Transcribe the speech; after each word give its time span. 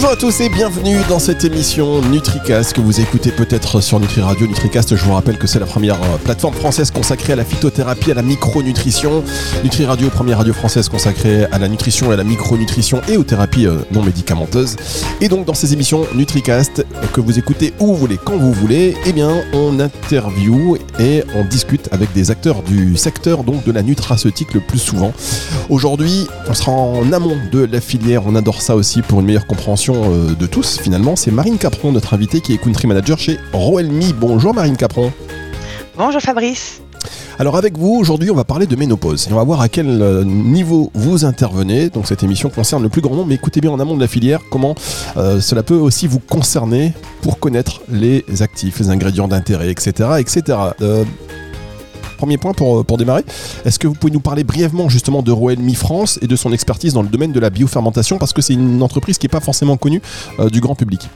Bonjour 0.00 0.12
à 0.12 0.16
tous 0.16 0.40
et 0.42 0.48
bienvenue 0.48 0.98
dans 1.08 1.18
cette 1.18 1.44
émission 1.44 2.00
NutriCast 2.02 2.72
que 2.72 2.80
vous 2.80 3.00
écoutez 3.00 3.32
peut-être 3.32 3.80
sur 3.80 3.98
Nutri 3.98 4.20
Radio. 4.20 4.46
NutriCast, 4.46 4.94
je 4.94 5.04
vous 5.04 5.12
rappelle 5.12 5.38
que 5.38 5.48
c'est 5.48 5.58
la 5.58 5.66
première 5.66 6.00
euh, 6.00 6.18
plateforme 6.22 6.54
française 6.54 6.92
consacrée 6.92 7.32
à 7.32 7.36
la 7.36 7.44
phytothérapie, 7.44 8.12
à 8.12 8.14
la 8.14 8.22
micronutrition. 8.22 9.24
Nutri 9.64 9.86
Radio, 9.86 10.08
première 10.08 10.38
radio 10.38 10.52
française 10.52 10.88
consacrée 10.88 11.46
à 11.46 11.58
la 11.58 11.66
nutrition 11.66 12.12
et 12.12 12.14
à 12.14 12.16
la 12.16 12.22
micronutrition 12.22 13.00
et 13.08 13.16
aux 13.16 13.24
thérapies 13.24 13.66
euh, 13.66 13.78
non 13.90 14.04
médicamenteuses. 14.04 14.76
Et 15.20 15.28
donc 15.28 15.46
dans 15.46 15.54
ces 15.54 15.72
émissions 15.72 16.06
NutriCast 16.14 16.86
que 17.12 17.20
vous 17.20 17.36
écoutez 17.36 17.74
où 17.80 17.86
vous 17.86 17.96
voulez, 17.96 18.20
quand 18.24 18.36
vous 18.36 18.52
voulez, 18.52 18.96
eh 19.04 19.12
bien 19.12 19.42
on 19.52 19.80
interview 19.80 20.76
et 21.00 21.24
on 21.34 21.44
discute 21.44 21.88
avec 21.90 22.12
des 22.12 22.30
acteurs 22.30 22.62
du 22.62 22.96
secteur 22.96 23.42
donc 23.42 23.64
de 23.64 23.72
la 23.72 23.82
nutraceutique 23.82 24.54
le 24.54 24.60
plus 24.60 24.78
souvent. 24.78 25.12
Aujourd'hui, 25.70 26.28
on 26.48 26.54
sera 26.54 26.70
en 26.70 27.12
amont 27.12 27.36
de 27.50 27.64
la 27.64 27.80
filière, 27.80 28.22
on 28.26 28.36
adore 28.36 28.62
ça 28.62 28.76
aussi 28.76 29.02
pour 29.02 29.18
une 29.18 29.26
meilleure 29.26 29.48
compréhension 29.48 29.87
euh, 29.96 30.34
de 30.34 30.46
tous 30.46 30.78
finalement. 30.78 31.16
C'est 31.16 31.30
Marine 31.30 31.58
Capron, 31.58 31.92
notre 31.92 32.14
invitée 32.14 32.40
qui 32.40 32.54
est 32.54 32.58
country 32.58 32.86
manager 32.86 33.18
chez 33.18 33.38
Roelmi. 33.52 34.12
Bonjour 34.12 34.54
Marine 34.54 34.76
Capron. 34.76 35.12
Bonjour 35.96 36.20
Fabrice. 36.20 36.80
Alors 37.38 37.56
avec 37.56 37.78
vous, 37.78 37.94
aujourd'hui, 37.94 38.30
on 38.30 38.34
va 38.34 38.44
parler 38.44 38.66
de 38.66 38.74
ménopause 38.74 39.28
et 39.28 39.32
on 39.32 39.36
va 39.36 39.44
voir 39.44 39.60
à 39.60 39.68
quel 39.68 40.02
euh, 40.02 40.24
niveau 40.24 40.90
vous 40.94 41.24
intervenez. 41.24 41.88
Donc 41.88 42.06
cette 42.06 42.22
émission 42.22 42.50
concerne 42.50 42.82
le 42.82 42.88
plus 42.88 43.00
grand 43.00 43.14
nombre, 43.14 43.28
mais 43.28 43.36
écoutez 43.36 43.60
bien 43.60 43.70
en 43.70 43.80
amont 43.80 43.94
de 43.94 44.00
la 44.00 44.08
filière 44.08 44.40
comment 44.50 44.74
euh, 45.16 45.40
cela 45.40 45.62
peut 45.62 45.76
aussi 45.76 46.06
vous 46.06 46.20
concerner 46.20 46.92
pour 47.22 47.38
connaître 47.38 47.80
les 47.88 48.24
actifs, 48.40 48.80
les 48.80 48.90
ingrédients 48.90 49.28
d'intérêt, 49.28 49.70
etc. 49.70 50.10
etc. 50.18 50.58
Premier 52.18 52.36
point 52.36 52.52
pour, 52.52 52.84
pour 52.84 52.98
démarrer, 52.98 53.24
est-ce 53.64 53.78
que 53.78 53.86
vous 53.86 53.94
pouvez 53.94 54.12
nous 54.12 54.20
parler 54.20 54.44
brièvement 54.44 54.88
justement 54.88 55.22
de 55.22 55.30
Roelmi 55.30 55.74
France 55.74 56.18
et 56.20 56.26
de 56.26 56.36
son 56.36 56.52
expertise 56.52 56.92
dans 56.92 57.02
le 57.02 57.08
domaine 57.08 57.32
de 57.32 57.40
la 57.40 57.48
biofermentation? 57.48 58.18
Parce 58.18 58.32
que 58.32 58.42
c'est 58.42 58.54
une 58.54 58.82
entreprise 58.82 59.18
qui 59.18 59.26
n'est 59.26 59.30
pas 59.30 59.40
forcément 59.40 59.76
connue 59.76 60.02
euh, 60.40 60.50
du 60.50 60.60
grand 60.60 60.74
public 60.74 61.08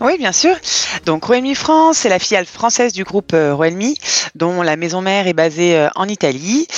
oui, 0.00 0.16
bien 0.16 0.30
sûr. 0.30 0.54
Donc 1.06 1.24
Roelmi 1.24 1.56
France, 1.56 1.98
c'est 1.98 2.08
la 2.08 2.20
filiale 2.20 2.46
française 2.46 2.92
du 2.92 3.02
groupe 3.02 3.32
euh, 3.34 3.52
Roelmi, 3.52 3.96
dont 4.36 4.62
la 4.62 4.76
maison 4.76 5.00
mère 5.00 5.26
est 5.26 5.32
basée 5.32 5.76
euh, 5.76 5.88
en 5.96 6.06
Italie. 6.06 6.68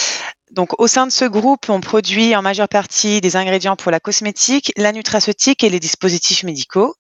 Donc 0.52 0.80
au 0.80 0.86
sein 0.86 1.06
de 1.06 1.12
ce 1.12 1.27
groupe, 1.27 1.69
on 1.69 1.80
produit 1.80 2.34
en 2.34 2.41
majeure 2.41 2.69
partie 2.69 3.20
des 3.20 3.36
ingrédients 3.36 3.77
pour 3.77 3.92
la 3.92 4.00
cosmétique, 4.00 4.72
la 4.77 4.92
nutraceutique 4.92 5.62
et 5.62 5.69
les 5.69 5.80
dispositifs 5.80 6.44
médicaux. 6.44 6.94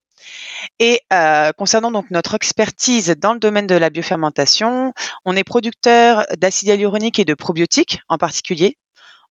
Et 0.78 1.00
euh, 1.12 1.52
concernant 1.52 1.90
donc 1.90 2.10
notre 2.10 2.34
expertise 2.34 3.14
dans 3.18 3.32
le 3.32 3.38
domaine 3.38 3.66
de 3.66 3.74
la 3.74 3.90
biofermentation, 3.90 4.92
on 5.24 5.36
est 5.36 5.44
producteur 5.44 6.26
d'acide 6.38 6.68
hyaluronique 6.68 7.18
et 7.18 7.24
de 7.24 7.34
probiotiques 7.34 8.00
en 8.08 8.18
particulier. 8.18 8.76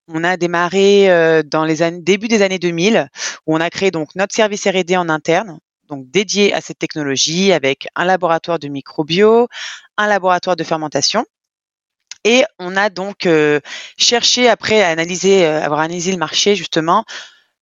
On 0.07 0.23
a 0.23 0.37
démarré 0.37 1.09
euh, 1.09 1.43
dans 1.43 1.65
les 1.65 1.81
années, 1.81 2.01
début 2.01 2.27
des 2.27 2.41
années 2.41 2.59
2000 2.59 3.09
où 3.45 3.55
on 3.55 3.59
a 3.59 3.69
créé 3.69 3.91
donc 3.91 4.15
notre 4.15 4.35
service 4.35 4.67
R&D 4.67 4.97
en 4.97 5.09
interne, 5.09 5.59
donc 5.87 6.09
dédié 6.09 6.53
à 6.53 6.61
cette 6.61 6.79
technologie 6.79 7.51
avec 7.51 7.87
un 7.95 8.05
laboratoire 8.05 8.59
de 8.59 8.67
microbio, 8.67 9.47
un 9.97 10.07
laboratoire 10.07 10.55
de 10.55 10.63
fermentation. 10.63 11.25
Et 12.25 12.43
on 12.57 12.75
a 12.75 12.89
donc 12.89 13.25
euh, 13.25 13.59
cherché 13.97 14.49
après 14.49 14.81
à 14.81 14.89
analyser, 14.89 15.45
avoir 15.45 15.79
analysé 15.79 16.11
le 16.11 16.17
marché 16.17 16.55
justement 16.55 17.05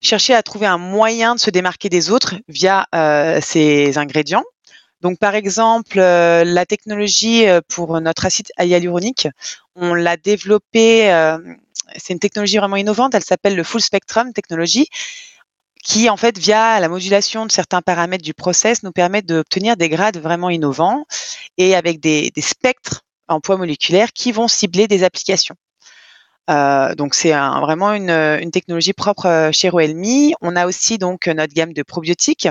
chercher 0.02 0.34
à 0.34 0.44
trouver 0.44 0.68
un 0.68 0.78
moyen 0.78 1.36
de 1.36 1.40
se 1.40 1.50
démarquer 1.50 1.90
des 1.90 2.12
autres 2.12 2.36
via 2.48 2.88
euh, 2.94 3.40
ces 3.42 3.98
ingrédients. 3.98 4.44
Donc, 5.02 5.20
par 5.20 5.36
exemple, 5.36 6.00
euh, 6.00 6.44
la 6.44 6.66
technologie 6.66 7.48
euh, 7.48 7.62
pour 7.68 8.00
notre 8.02 8.26
acide 8.26 8.48
hyaluronique, 8.60 9.28
on 9.76 9.94
l'a 9.94 10.18
développée. 10.18 11.08
c'est 11.98 12.14
une 12.14 12.20
technologie 12.20 12.58
vraiment 12.58 12.78
innovante. 12.78 13.14
Elle 13.14 13.24
s'appelle 13.24 13.56
le 13.56 13.64
Full 13.64 13.82
Spectrum 13.82 14.34
Technology, 14.34 14.88
qui, 15.84 16.10
en 16.10 16.18
fait, 16.18 16.38
via 16.38 16.80
la 16.80 16.90
modulation 16.90 17.46
de 17.46 17.52
certains 17.52 17.84
paramètres 17.84 18.24
du 18.24 18.34
process, 18.34 18.82
nous 18.82 18.92
permet 18.92 19.22
d'obtenir 19.22 19.78
des 19.78 19.88
grades 19.88 20.18
vraiment 20.18 20.50
innovants 20.50 21.06
et 21.58 21.76
avec 21.76 22.00
des, 22.00 22.32
des 22.32 22.42
spectres 22.42 23.04
en 23.28 23.40
poids 23.40 23.58
moléculaire 23.58 24.14
qui 24.14 24.32
vont 24.32 24.48
cibler 24.48 24.88
des 24.88 25.04
applications. 25.04 25.56
Euh, 26.50 26.96
donc 26.96 27.14
c'est 27.14 27.32
vraiment 27.32 27.94
une, 27.94 28.10
une, 28.10 28.52
technologie 28.52 28.94
propre 28.94 29.26
euh, 29.26 29.52
chez 29.52 29.70
Roelmi. 29.70 30.34
On 30.42 30.56
a 30.56 30.66
aussi 30.66 30.98
donc 30.98 31.28
notre 31.28 31.54
gamme 31.54 31.74
de 31.74 31.84
probiotiques 31.84 32.48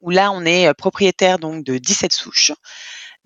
où 0.00 0.10
là 0.10 0.32
on 0.32 0.44
est 0.44 0.68
euh, 0.68 0.72
propriétaire 0.74 1.38
donc 1.38 1.64
de 1.64 1.76
17 1.76 2.12
souches 2.12 2.52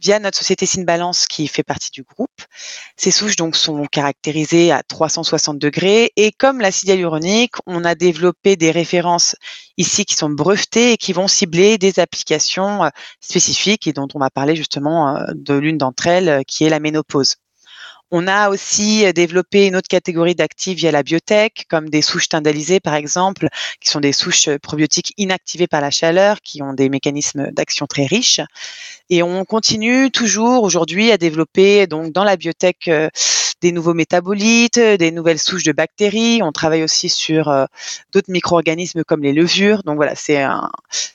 via 0.00 0.18
notre 0.18 0.36
société 0.36 0.66
Synebalance 0.66 1.26
qui 1.28 1.46
fait 1.46 1.62
partie 1.62 1.92
du 1.92 2.02
groupe. 2.02 2.42
Ces 2.96 3.12
souches 3.12 3.36
donc 3.36 3.54
sont 3.54 3.86
caractérisées 3.86 4.72
à 4.72 4.82
360 4.82 5.58
degrés 5.58 6.10
et 6.16 6.32
comme 6.32 6.60
l'acide 6.60 6.88
hyaluronique, 6.88 7.54
on 7.66 7.84
a 7.84 7.94
développé 7.94 8.56
des 8.56 8.72
références 8.72 9.36
ici 9.76 10.04
qui 10.04 10.14
sont 10.14 10.30
brevetées 10.30 10.92
et 10.92 10.96
qui 10.96 11.12
vont 11.12 11.28
cibler 11.28 11.78
des 11.78 12.00
applications 12.00 12.90
spécifiques 13.20 13.86
et 13.86 13.92
dont 13.92 14.08
on 14.14 14.18
va 14.18 14.30
parler 14.30 14.56
justement 14.56 15.16
de 15.32 15.54
l'une 15.54 15.78
d'entre 15.78 16.08
elles 16.08 16.44
qui 16.46 16.64
est 16.64 16.70
la 16.70 16.80
ménopause. 16.80 17.36
On 18.16 18.28
a 18.28 18.48
aussi 18.48 19.12
développé 19.12 19.66
une 19.66 19.74
autre 19.74 19.88
catégorie 19.88 20.36
d'actifs 20.36 20.78
via 20.78 20.92
la 20.92 21.02
biotech, 21.02 21.66
comme 21.68 21.90
des 21.90 22.00
souches 22.00 22.28
tindalisées 22.28 22.78
par 22.78 22.94
exemple, 22.94 23.48
qui 23.80 23.88
sont 23.88 23.98
des 23.98 24.12
souches 24.12 24.48
probiotiques 24.62 25.12
inactivées 25.16 25.66
par 25.66 25.80
la 25.80 25.90
chaleur, 25.90 26.40
qui 26.40 26.62
ont 26.62 26.74
des 26.74 26.88
mécanismes 26.88 27.50
d'action 27.50 27.86
très 27.88 28.06
riches. 28.06 28.40
Et 29.10 29.24
on 29.24 29.44
continue 29.44 30.12
toujours 30.12 30.62
aujourd'hui 30.62 31.10
à 31.10 31.18
développer 31.18 31.88
donc 31.88 32.12
dans 32.12 32.22
la 32.22 32.36
biotech 32.36 32.86
euh, 32.86 33.08
des 33.60 33.72
nouveaux 33.72 33.94
métabolites, 33.94 34.78
des 34.78 35.10
nouvelles 35.10 35.40
souches 35.40 35.64
de 35.64 35.72
bactéries. 35.72 36.40
On 36.40 36.52
travaille 36.52 36.84
aussi 36.84 37.08
sur 37.08 37.48
euh, 37.48 37.64
d'autres 38.12 38.30
micro-organismes 38.30 39.02
comme 39.02 39.24
les 39.24 39.32
levures. 39.32 39.82
Donc 39.82 39.96
voilà, 39.96 40.14
c'est 40.14 40.44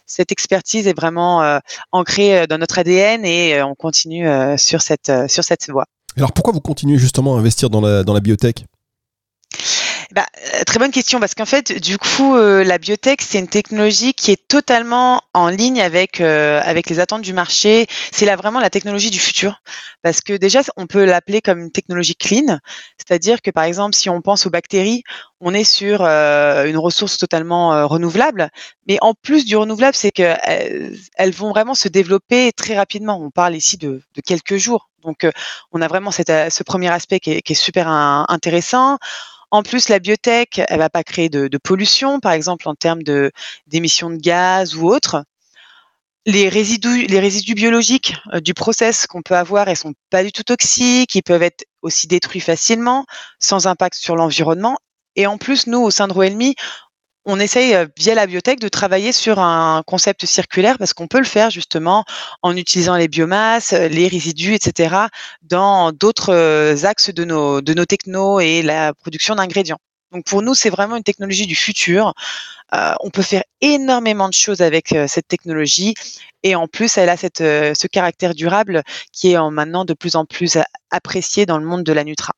cette 0.06 0.34
expertise 0.34 0.86
est 0.86 0.98
vraiment 0.98 1.44
euh, 1.44 1.60
ancrée 1.94 2.46
dans 2.46 2.58
notre 2.58 2.78
ADN 2.78 3.24
et 3.24 3.64
on 3.64 3.74
continue 3.74 4.28
sur 4.58 4.82
cette 4.82 5.14
sur 5.30 5.46
cette 5.46 5.70
voie. 5.70 5.86
Alors 6.18 6.34
pourquoi 6.34 6.54
vous 6.54 6.62
continuez 6.62 6.98
justement 6.98 7.36
à 7.36 7.40
investir 7.40 7.70
dans 7.70 7.82
la, 7.82 8.04
dans 8.04 8.14
la 8.14 8.20
biotech? 8.20 8.66
Bah, 10.12 10.26
euh, 10.56 10.64
très 10.66 10.80
bonne 10.80 10.90
question 10.90 11.20
parce 11.20 11.36
qu'en 11.36 11.46
fait, 11.46 11.72
du 11.72 12.00
coup, 12.00 12.36
euh, 12.36 12.64
la 12.64 12.80
biotech 12.80 13.22
c'est 13.22 13.38
une 13.38 13.48
technologie 13.48 14.16
qui 14.16 14.32
est 14.32 14.48
totalement 14.48 15.22
en 15.36 15.50
ligne 15.50 15.82
avec 15.82 16.20
euh, 16.20 16.60
avec 16.64 16.90
les 16.90 17.00
attentes 17.00 17.22
du 17.22 17.32
marché. 17.32 17.86
C'est 18.12 18.26
là 18.26 18.36
vraiment 18.36 18.60
la 18.60 18.72
technologie 18.72 19.12
du 19.12 19.20
futur 19.20 19.62
parce 20.02 20.22
que 20.22 20.34
déjà 20.34 20.62
on 20.78 20.88
peut 20.88 21.06
l'appeler 21.06 21.42
comme 21.42 21.60
une 21.60 21.72
technologie 21.72 22.16
clean, 22.16 22.58
c'est-à-dire 22.98 23.42
que 23.44 23.52
par 23.52 23.66
exemple 23.66 23.96
si 23.96 24.10
on 24.10 24.22
pense 24.22 24.48
aux 24.48 24.50
bactéries, 24.50 25.04
on 25.42 25.54
est 25.54 25.64
sur 25.64 26.02
une 26.02 26.78
ressource 26.78 27.18
totalement 27.18 27.88
renouvelable, 27.88 28.50
mais 28.88 28.98
en 29.02 29.14
plus 29.14 29.46
du 29.46 29.56
renouvelable, 29.58 29.96
c'est 29.96 30.12
que 30.12 30.36
elles, 30.44 31.32
vont 31.32 31.50
vraiment 31.50 31.76
se 31.76 31.88
développer 31.88 32.52
très 32.52 32.76
rapidement. 32.76 33.22
On 33.22 33.30
parle 33.30 33.56
ici 33.56 33.78
de, 33.78 34.02
de 34.16 34.22
quelques 34.22 34.58
jours, 34.58 34.90
donc 35.04 35.26
on 35.72 35.82
a 35.82 35.88
vraiment 35.88 36.12
cette, 36.12 36.32
ce 36.52 36.64
premier 36.64 36.90
aspect 36.90 37.20
qui 37.20 37.32
est, 37.32 37.42
qui 37.42 37.54
est 37.54 37.56
super 37.56 37.88
intéressant. 37.88 38.98
En 39.52 39.64
plus, 39.64 39.90
la 39.90 40.00
biotech, 40.00 40.62
elle 40.68 40.80
va 40.80 40.90
pas 40.90 41.04
créer 41.04 41.30
de, 41.30 41.58
pollution, 41.58 42.20
par 42.20 42.34
exemple 42.34 42.68
en 42.70 42.76
termes 42.76 43.02
d'émissions 43.68 44.10
de 44.10 44.18
gaz 44.18 44.76
ou 44.76 44.88
autres. 44.88 45.24
Les 46.26 46.50
résidus, 46.50 47.08
les 47.08 47.20
résidus 47.20 47.56
biologiques 47.56 48.16
euh, 48.34 48.40
du 48.40 48.54
process 48.54 49.08
qu'on 49.08 49.22
peut 49.24 49.38
avoir, 49.38 49.68
elles 49.68 49.78
sont 49.78 49.94
pas 50.10 50.24
du 50.24 50.32
tout 50.32 50.44
toxiques, 50.44 51.16
ils 51.16 51.24
peuvent 51.24 51.42
être 51.42 51.66
aussi 51.82 52.08
détruits 52.08 52.42
facilement, 52.42 53.06
sans 53.40 53.68
impact 53.68 53.96
sur 53.96 54.16
l'environnement. 54.16 54.78
Et 55.16 55.26
en 55.26 55.38
plus, 55.38 55.66
nous, 55.66 55.80
au 55.80 55.90
sein 55.90 56.08
de 56.08 56.14
Roelmi, 56.14 56.56
on 57.26 57.40
essaye 57.40 57.76
euh, 57.76 57.86
via 57.98 58.16
la 58.16 58.28
biotech 58.28 58.60
de 58.60 58.68
travailler 58.70 59.12
sur 59.12 59.40
un 59.40 59.84
concept 59.86 60.26
circulaire 60.26 60.78
parce 60.78 60.94
qu'on 60.94 61.08
peut 61.08 61.20
le 61.20 61.26
faire 61.26 61.50
justement 61.50 62.06
en 62.42 62.56
utilisant 62.56 62.96
les 62.96 63.08
biomasses, 63.08 63.74
euh, 63.74 63.88
les 63.88 64.08
résidus, 64.08 64.54
etc. 64.56 64.96
dans 65.42 65.92
d'autres 65.92 66.34
euh, 66.34 66.84
axes 66.84 67.12
de 67.14 67.26
nos, 67.26 67.62
de 67.62 67.74
nos 67.74 67.86
technos 67.86 68.40
et 68.40 68.62
la 68.62 68.94
production 68.94 69.36
d'ingrédients. 69.36 69.80
Donc 70.12 70.26
pour 70.26 70.42
nous, 70.42 70.56
c'est 70.56 70.72
vraiment 70.72 70.96
une 70.96 71.04
technologie 71.04 71.46
du 71.46 71.56
futur. 71.56 72.14
on 72.72 73.10
peut 73.12 73.22
faire 73.22 73.44
énormément 73.62 74.28
de 74.28 74.34
choses 74.34 74.62
avec 74.62 74.96
cette 75.08 75.28
technologie 75.28 75.94
et 76.42 76.56
en 76.56 76.68
plus, 76.68 76.98
elle 76.98 77.10
a 77.10 77.18
cette, 77.18 77.38
ce 77.38 77.88
caractère 77.88 78.34
durable 78.34 78.82
qui 79.14 79.34
est 79.34 79.38
en 79.38 79.52
maintenant 79.52 79.86
de 79.86 79.94
plus 79.94 80.16
en 80.16 80.26
plus 80.26 80.58
apprécié 80.90 81.46
dans 81.46 81.60
le 81.60 81.66
monde 81.66 81.84
de 81.84 81.94
la 81.94 82.04
Nutra. 82.04 82.34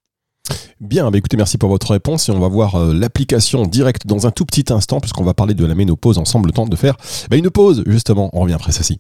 Bien, 0.81 1.11
bah 1.11 1.19
écoutez, 1.19 1.37
merci 1.37 1.59
pour 1.59 1.69
votre 1.69 1.91
réponse 1.91 2.27
et 2.27 2.31
on 2.31 2.39
va 2.39 2.47
voir 2.47 2.73
euh, 2.73 2.91
l'application 2.91 3.67
directe 3.67 4.07
dans 4.07 4.25
un 4.25 4.31
tout 4.31 4.45
petit 4.45 4.73
instant 4.73 4.99
puisqu'on 4.99 5.23
va 5.23 5.35
parler 5.35 5.53
de 5.53 5.63
la 5.63 5.75
ménopause 5.75 6.17
ensemble, 6.17 6.47
le 6.47 6.53
temps 6.53 6.65
de 6.65 6.75
faire 6.75 6.97
bah, 7.29 7.37
une 7.37 7.51
pause 7.51 7.83
justement. 7.85 8.31
On 8.33 8.41
revient 8.41 8.55
après 8.55 8.71
ceci. 8.71 8.97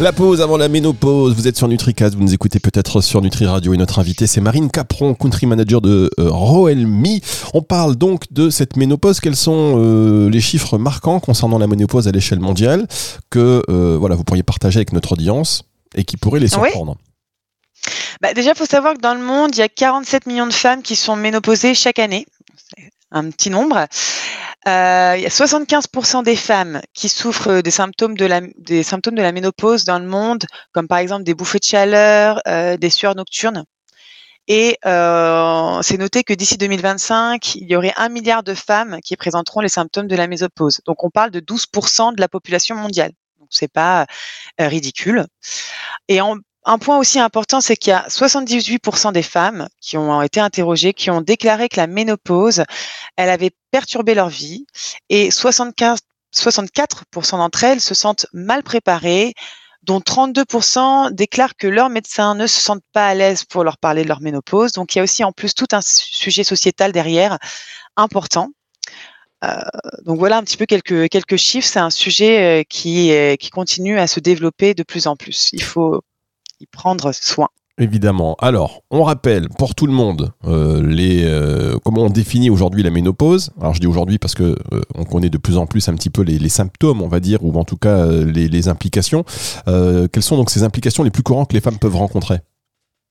La 0.00 0.14
pause 0.14 0.40
avant 0.40 0.56
la 0.56 0.70
ménopause, 0.70 1.34
vous 1.34 1.46
êtes 1.46 1.58
sur 1.58 1.68
NutriCast, 1.68 2.14
vous 2.14 2.22
nous 2.22 2.32
écoutez 2.32 2.58
peut-être 2.58 3.02
sur 3.02 3.20
Nutri 3.20 3.44
Radio. 3.44 3.74
Et 3.74 3.76
notre 3.76 3.98
invité 3.98 4.26
c'est 4.26 4.40
Marine 4.40 4.70
Capron, 4.70 5.12
country 5.12 5.44
manager 5.44 5.82
de 5.82 6.10
euh, 6.18 6.30
Roelmi. 6.30 7.20
On 7.52 7.60
parle 7.60 7.96
donc 7.96 8.24
de 8.32 8.48
cette 8.48 8.78
ménopause, 8.78 9.20
quels 9.20 9.36
sont 9.36 9.74
euh, 9.76 10.30
les 10.30 10.40
chiffres 10.40 10.78
marquants 10.78 11.20
concernant 11.20 11.58
la 11.58 11.66
ménopause 11.66 12.08
à 12.08 12.12
l'échelle 12.12 12.40
mondiale 12.40 12.86
que 13.28 13.62
euh, 13.68 13.98
voilà, 14.00 14.14
vous 14.14 14.24
pourriez 14.24 14.42
partager 14.42 14.78
avec 14.78 14.94
notre 14.94 15.12
audience 15.12 15.64
et 15.94 16.04
qui 16.04 16.16
pourraient 16.16 16.40
les 16.40 16.48
surprendre? 16.48 16.96
Bah, 18.22 18.32
Déjà, 18.32 18.52
il 18.52 18.56
faut 18.56 18.64
savoir 18.64 18.94
que 18.94 19.00
dans 19.00 19.14
le 19.14 19.20
monde, 19.20 19.50
il 19.54 19.58
y 19.58 19.62
a 19.62 19.68
47 19.68 20.24
millions 20.24 20.46
de 20.46 20.52
femmes 20.54 20.80
qui 20.80 20.96
sont 20.96 21.14
ménopausées 21.14 21.74
chaque 21.74 21.98
année. 21.98 22.24
Un 23.10 23.30
petit 23.30 23.50
nombre. 23.50 23.86
Euh, 24.68 25.14
il 25.16 25.22
y 25.22 25.26
a 25.26 25.30
75% 25.30 26.22
des 26.22 26.36
femmes 26.36 26.80
qui 26.92 27.08
souffrent 27.08 27.60
des 27.62 27.70
symptômes 27.70 28.16
de 28.16 28.26
la, 28.26 28.40
des 28.58 28.82
symptômes 28.82 29.14
de 29.14 29.22
la 29.22 29.32
ménopause 29.32 29.84
dans 29.84 29.98
le 29.98 30.06
monde, 30.06 30.44
comme 30.72 30.86
par 30.86 30.98
exemple 30.98 31.24
des 31.24 31.34
bouffées 31.34 31.58
de 31.58 31.64
chaleur, 31.64 32.40
euh, 32.46 32.76
des 32.76 32.90
sueurs 32.90 33.14
nocturnes. 33.14 33.64
Et 34.48 34.78
euh, 34.84 35.80
c'est 35.82 35.96
noté 35.96 36.24
que 36.24 36.34
d'ici 36.34 36.56
2025, 36.58 37.54
il 37.54 37.70
y 37.70 37.76
aurait 37.76 37.94
un 37.96 38.08
milliard 38.08 38.42
de 38.42 38.54
femmes 38.54 38.98
qui 39.04 39.16
présenteront 39.16 39.60
les 39.60 39.68
symptômes 39.68 40.08
de 40.08 40.16
la 40.16 40.26
ménopause. 40.26 40.80
Donc 40.86 41.04
on 41.04 41.10
parle 41.10 41.30
de 41.30 41.40
12% 41.40 42.14
de 42.14 42.20
la 42.20 42.28
population 42.28 42.76
mondiale. 42.76 43.12
Donc 43.38 43.48
c'est 43.50 43.72
pas 43.72 44.06
euh, 44.60 44.68
ridicule. 44.68 45.26
Et 46.08 46.20
en, 46.20 46.36
un 46.64 46.78
point 46.78 46.98
aussi 46.98 47.18
important, 47.18 47.60
c'est 47.60 47.76
qu'il 47.76 47.90
y 47.90 47.94
a 47.94 48.06
78% 48.08 49.12
des 49.12 49.22
femmes 49.22 49.68
qui 49.80 49.96
ont 49.96 50.20
été 50.22 50.40
interrogées, 50.40 50.92
qui 50.92 51.10
ont 51.10 51.22
déclaré 51.22 51.68
que 51.68 51.78
la 51.78 51.86
ménopause, 51.86 52.64
elle 53.16 53.30
avait 53.30 53.52
perturbé 53.70 54.14
leur 54.14 54.28
vie, 54.28 54.66
et 55.08 55.30
75, 55.30 56.00
64% 56.34 57.38
d'entre 57.38 57.64
elles 57.64 57.80
se 57.80 57.94
sentent 57.94 58.26
mal 58.32 58.62
préparées, 58.62 59.34
dont 59.82 60.00
32% 60.00 61.12
déclarent 61.12 61.56
que 61.56 61.66
leurs 61.66 61.88
médecins 61.88 62.34
ne 62.34 62.46
se 62.46 62.60
sentent 62.60 62.84
pas 62.92 63.08
à 63.08 63.14
l'aise 63.14 63.44
pour 63.44 63.64
leur 63.64 63.78
parler 63.78 64.02
de 64.02 64.08
leur 64.08 64.20
ménopause. 64.20 64.72
Donc 64.72 64.94
il 64.94 64.98
y 64.98 65.00
a 65.00 65.04
aussi 65.04 65.24
en 65.24 65.32
plus 65.32 65.54
tout 65.54 65.66
un 65.72 65.80
sujet 65.82 66.44
sociétal 66.44 66.92
derrière 66.92 67.38
important. 67.96 68.50
Euh, 69.42 69.56
donc 70.04 70.18
voilà 70.18 70.36
un 70.36 70.42
petit 70.42 70.58
peu 70.58 70.66
quelques 70.66 71.08
quelques 71.08 71.36
chiffres. 71.36 71.66
C'est 71.66 71.78
un 71.78 71.88
sujet 71.88 72.60
euh, 72.60 72.62
qui 72.68 73.10
qui 73.38 73.48
continue 73.48 73.98
à 73.98 74.06
se 74.06 74.20
développer 74.20 74.74
de 74.74 74.82
plus 74.82 75.06
en 75.06 75.16
plus. 75.16 75.48
Il 75.54 75.62
faut 75.62 76.02
prendre 76.66 77.12
soin. 77.12 77.48
Évidemment. 77.80 78.36
Alors, 78.40 78.82
on 78.90 79.04
rappelle 79.04 79.48
pour 79.48 79.74
tout 79.74 79.86
le 79.86 79.92
monde 79.92 80.32
euh, 80.46 80.82
euh, 80.82 81.78
comment 81.82 82.02
on 82.02 82.10
définit 82.10 82.50
aujourd'hui 82.50 82.82
la 82.82 82.90
ménopause. 82.90 83.52
Alors, 83.58 83.72
je 83.72 83.80
dis 83.80 83.86
aujourd'hui 83.86 84.18
parce 84.18 84.34
que 84.34 84.54
euh, 84.72 84.82
on 84.94 85.04
connaît 85.04 85.30
de 85.30 85.38
plus 85.38 85.56
en 85.56 85.66
plus 85.66 85.88
un 85.88 85.94
petit 85.94 86.10
peu 86.10 86.20
les, 86.20 86.48
symptômes, 86.50 87.00
on 87.00 87.08
va 87.08 87.20
dire, 87.20 87.42
ou 87.42 87.58
en 87.58 87.64
tout 87.64 87.78
cas 87.78 88.06
les 88.06 88.68
implications. 88.68 89.24
quelles 89.66 90.22
sont 90.22 90.36
donc 90.36 90.50
ces 90.50 90.62
implications 90.62 91.02
les 91.02 91.10
plus 91.10 91.22
courantes 91.22 91.48
que 91.48 91.54
les 91.54 91.60
femmes 91.60 91.78
peuvent 91.78 91.96
rencontrer? 91.96 92.40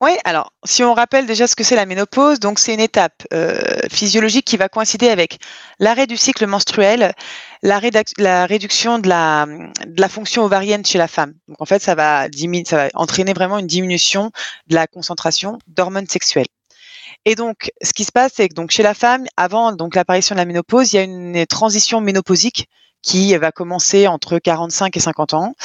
Oui, 0.02 0.12
alors 0.24 0.54
si 0.64 0.82
on 0.84 0.94
rappelle 0.94 1.26
déjà 1.26 1.46
ce 1.46 1.58
que 1.58 1.64
c'est 1.66 1.76
la 1.76 1.86
ménopause, 1.86 2.40
donc 2.40 2.58
c'est 2.58 2.74
une 2.74 2.80
étape 2.80 3.28
euh, 3.34 3.60
physiologique 3.92 4.46
qui 4.46 4.56
va 4.56 4.70
coïncider 4.70 5.10
avec 5.10 5.40
l'arrêt 5.78 6.08
du 6.08 6.16
cycle 6.16 6.48
menstruel, 6.48 7.14
la, 7.64 7.82
la 8.18 8.46
réduction 8.46 9.00
de 9.00 9.10
la, 9.10 9.46
fonction 10.08 10.46
ovarienne 10.46 10.86
chez 10.86 10.98
la 10.98 11.10
femme. 11.10 11.34
Donc 11.50 11.62
en 11.62 11.66
fait, 11.66 11.82
ça 11.82 11.96
va, 11.96 12.28
ça 12.66 12.78
va 12.78 12.90
entraîner 12.94 13.34
vraiment 13.34 13.60
une 13.60 13.68
diminution 13.68 14.32
de 14.68 14.76
la 14.76 14.88
concentration 14.88 15.60
d'hormones 15.68 16.08
sexuelles. 16.08 16.48
Et 17.26 17.36
donc, 17.36 17.70
ce 17.82 17.92
qui 17.92 18.06
se 18.06 18.14
passe, 18.14 18.34
c'est 18.36 18.48
que 18.48 18.54
donc 18.54 18.72
chez 18.72 18.84
la 18.84 18.94
femme, 18.94 19.26
avant 19.36 19.74
donc 19.74 19.96
l'apparition 19.96 20.34
de 20.34 20.40
la 20.40 20.46
ménopause, 20.46 20.94
il 20.94 20.96
y 20.96 21.00
a 21.00 21.04
une 21.04 21.46
transition 21.46 22.00
ménopausique 22.00 22.70
qui 23.02 23.36
va 23.36 23.52
commencer 23.52 24.08
entre 24.08 24.40
45 24.40 24.96
et 24.96 25.00
50 25.02 25.34
ans. 25.34 25.56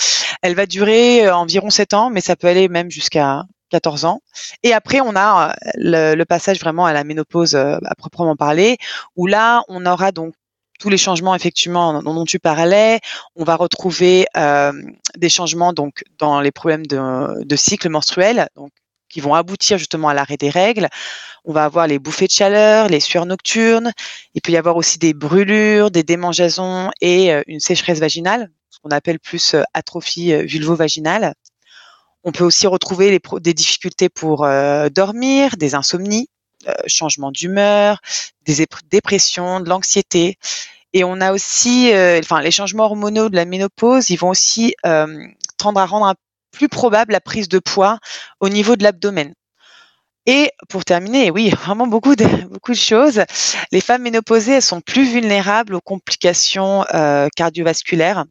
Elle 0.43 0.57
va 0.57 0.67
durer 0.67 1.27
euh, 1.27 1.37
environ 1.37 1.71
7 1.71 1.95
ans, 1.95 2.11
mais 2.11 2.21
ça 2.21 2.35
peut 2.35 2.49
aller 2.49 2.69
même 2.69 2.91
jusqu'à 2.91 3.45
14 3.75 4.05
ans. 4.05 4.21
Et 4.63 4.73
après, 4.73 5.01
on 5.01 5.17
a 5.17 5.53
euh, 5.77 6.15
le, 6.15 6.25
passage 6.25 6.61
vraiment 6.61 6.87
à 6.87 6.93
la 6.93 7.03
ménopause 7.03 7.57
euh, 7.57 7.77
à 7.85 7.95
proprement 7.97 8.37
parler, 8.37 8.77
où 9.17 9.27
là, 9.27 9.65
on 9.69 9.85
aura 9.85 10.13
donc 10.13 10.35
tous 10.79 10.91
les 10.91 10.97
changements 10.97 11.35
effectivement 11.35 12.01
dont 12.03 12.25
tu 12.25 12.39
parlais. 12.39 13.01
On 13.35 13.43
va 13.43 13.57
retrouver 13.57 14.27
euh, 14.37 14.73
des 15.17 15.29
changements 15.29 15.73
donc 15.73 16.05
dans 16.19 16.41
les 16.41 16.53
problèmes 16.53 16.87
de, 16.87 17.57
cycle 17.57 17.89
menstruel, 17.89 18.49
donc 18.55 18.71
qui 19.09 19.21
vont 19.21 19.35
aboutir 19.35 19.77
justement 19.77 20.09
à 20.09 20.15
l'arrêt 20.15 20.37
des 20.37 20.51
règles. 20.51 20.89
On 21.45 21.53
va 21.53 21.65
avoir 21.65 21.89
les 21.89 21.99
bouffées 21.99 22.27
de 22.27 22.33
chaleur, 22.33 22.89
les 22.89 23.01
sueurs 23.01 23.27
nocturnes. 23.27 23.93
Il 24.35 24.41
peut 24.41 24.53
y 24.53 24.57
avoir 24.57 24.77
aussi 24.77 24.99
des 24.99 25.15
brûlures, 25.15 25.91
des 25.91 26.05
démangeaisons 26.05 26.91
et 27.01 27.33
une 27.49 27.61
sécheresse 27.61 28.01
vaginale, 28.01 28.51
ce 28.71 28.79
qu'on 28.81 28.91
appelle 28.91 29.19
plus 29.19 29.57
atrophie 29.75 30.33
vulvo-vaginale. 30.47 31.35
On 32.27 32.33
peut 32.33 32.45
aussi 32.45 32.67
retrouver 32.67 33.21
des 33.41 33.55
difficultés 33.55 34.09
pour 34.09 34.45
euh, 34.45 34.89
dormir, 34.89 35.59
des 35.59 35.75
insomnies, 35.75 36.29
euh, 36.67 36.73
changements 36.87 37.31
d'humeur, 37.31 38.01
des 38.47 38.67
dépressions, 38.91 39.61
de 39.61 39.69
l'anxiété. 39.69 40.39
Et 40.95 41.05
on 41.05 41.21
a 41.21 41.35
aussi, 41.35 41.93
euh, 41.93 42.19
enfin, 42.21 42.41
les 42.41 42.51
changements 42.51 42.85
hormonaux 42.85 43.29
de 43.29 43.37
la 43.37 43.45
ménopause, 43.45 44.09
ils 44.09 44.17
vont 44.17 44.31
aussi 44.31 44.75
tendre 45.59 45.81
à 45.81 45.87
rendre 45.87 46.15
plus 46.51 46.69
probable 46.69 47.13
la 47.13 47.21
prise 47.21 47.49
de 47.49 47.59
poids 47.59 47.99
au 48.41 48.49
niveau 48.49 48.77
de 48.77 48.85
l'abdomen. 48.85 49.35
Et 50.25 50.51
pour 50.71 50.87
terminer, 50.87 51.31
oui, 51.31 51.51
vraiment 51.65 51.87
beaucoup 51.87 52.17
de, 52.17 52.25
beaucoup 52.47 52.73
de 52.73 52.77
choses. 52.77 53.23
Les 53.71 53.83
femmes 53.83 54.03
ménopausées, 54.03 54.63
sont 54.63 54.81
plus 54.81 55.05
vulnérables 55.05 55.75
aux 55.75 55.83
complications 55.83 56.87
cardiovasculaires 57.37 58.25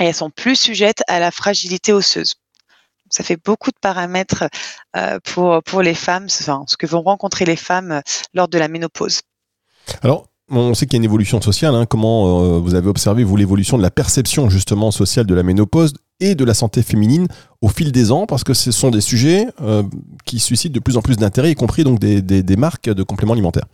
et 0.00 0.04
elles 0.04 0.14
sont 0.14 0.30
plus 0.30 0.56
sujettes 0.56 1.02
à 1.08 1.20
la 1.20 1.30
fragilité 1.30 1.92
osseuse 1.92 2.36
ça 3.10 3.24
fait 3.24 3.38
beaucoup 3.42 3.70
de 3.70 3.76
paramètres 3.80 4.44
euh, 4.96 5.18
pour, 5.24 5.62
pour 5.62 5.82
les 5.82 5.94
femmes, 5.94 6.28
ce 6.28 6.76
que 6.76 6.86
vont 6.86 7.02
rencontrer 7.02 7.44
les 7.44 7.56
femmes 7.56 7.92
euh, 7.92 8.00
lors 8.34 8.48
de 8.48 8.58
la 8.58 8.68
ménopause. 8.68 9.20
Alors, 10.02 10.26
on 10.50 10.74
sait 10.74 10.86
qu'il 10.86 10.94
y 10.94 10.96
a 10.96 10.98
une 10.98 11.04
évolution 11.04 11.40
sociale. 11.40 11.74
Hein. 11.74 11.86
Comment 11.86 12.56
euh, 12.56 12.58
vous 12.58 12.74
avez 12.74 12.88
observé, 12.88 13.24
vous, 13.24 13.36
l'évolution 13.36 13.76
de 13.76 13.82
la 13.82 13.90
perception 13.90 14.48
justement 14.48 14.90
sociale 14.90 15.26
de 15.26 15.34
la 15.34 15.42
ménopause 15.42 15.92
et 16.20 16.34
de 16.34 16.44
la 16.44 16.54
santé 16.54 16.82
féminine 16.82 17.28
au 17.60 17.68
fil 17.68 17.92
des 17.92 18.12
ans? 18.12 18.26
Parce 18.26 18.44
que 18.44 18.54
ce 18.54 18.72
sont 18.72 18.90
des 18.90 19.02
sujets 19.02 19.46
qui 20.24 20.40
suscitent 20.40 20.72
de 20.72 20.80
plus 20.80 20.96
en 20.96 21.02
plus 21.02 21.16
d'intérêt, 21.16 21.50
y 21.50 21.54
compris 21.54 21.84
donc 21.84 21.98
des, 21.98 22.22
des 22.22 22.56
marques 22.56 22.88
de 22.88 23.02
compléments 23.02 23.34
alimentaires. 23.34 23.66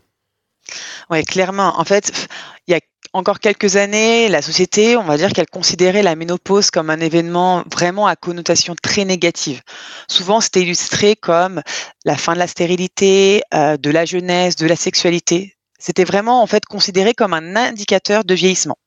Oui, 1.11 1.23
clairement. 1.25 1.79
En 1.79 1.85
fait, 1.85 2.29
il 2.67 2.73
y 2.73 2.75
a 2.75 2.81
encore 3.15 3.39
quelques 3.39 3.77
années, 3.77 4.29
la 4.29 4.43
société, 4.43 4.97
on 4.97 5.05
va 5.05 5.17
dire 5.17 5.33
qu'elle 5.33 5.49
considérait 5.49 6.03
la 6.03 6.17
ménopause 6.17 6.73
comme 6.73 6.91
un 6.91 6.99
événement 6.99 7.63
vraiment 7.73 8.09
à 8.09 8.17
connotation 8.17 8.75
très 8.75 9.05
négative. 9.05 9.63
Souvent, 10.09 10.41
c'était 10.41 10.63
illustré 10.63 11.15
comme 11.15 11.63
la 12.05 12.17
fin 12.17 12.35
de 12.35 12.41
la 12.41 12.49
stérilité, 12.49 13.43
euh, 13.55 13.77
de 13.77 13.91
la 13.91 14.05
jeunesse, 14.05 14.57
de 14.57 14.67
la 14.67 14.75
sexualité. 14.75 15.55
C'était 15.79 16.03
vraiment 16.03 16.43
en 16.43 16.49
fait 16.49 16.67
considéré 16.67 17.15
comme 17.15 17.35
un 17.35 17.55
indicateur 17.55 18.25
de 18.25 18.35
vieillissement. 18.35 18.79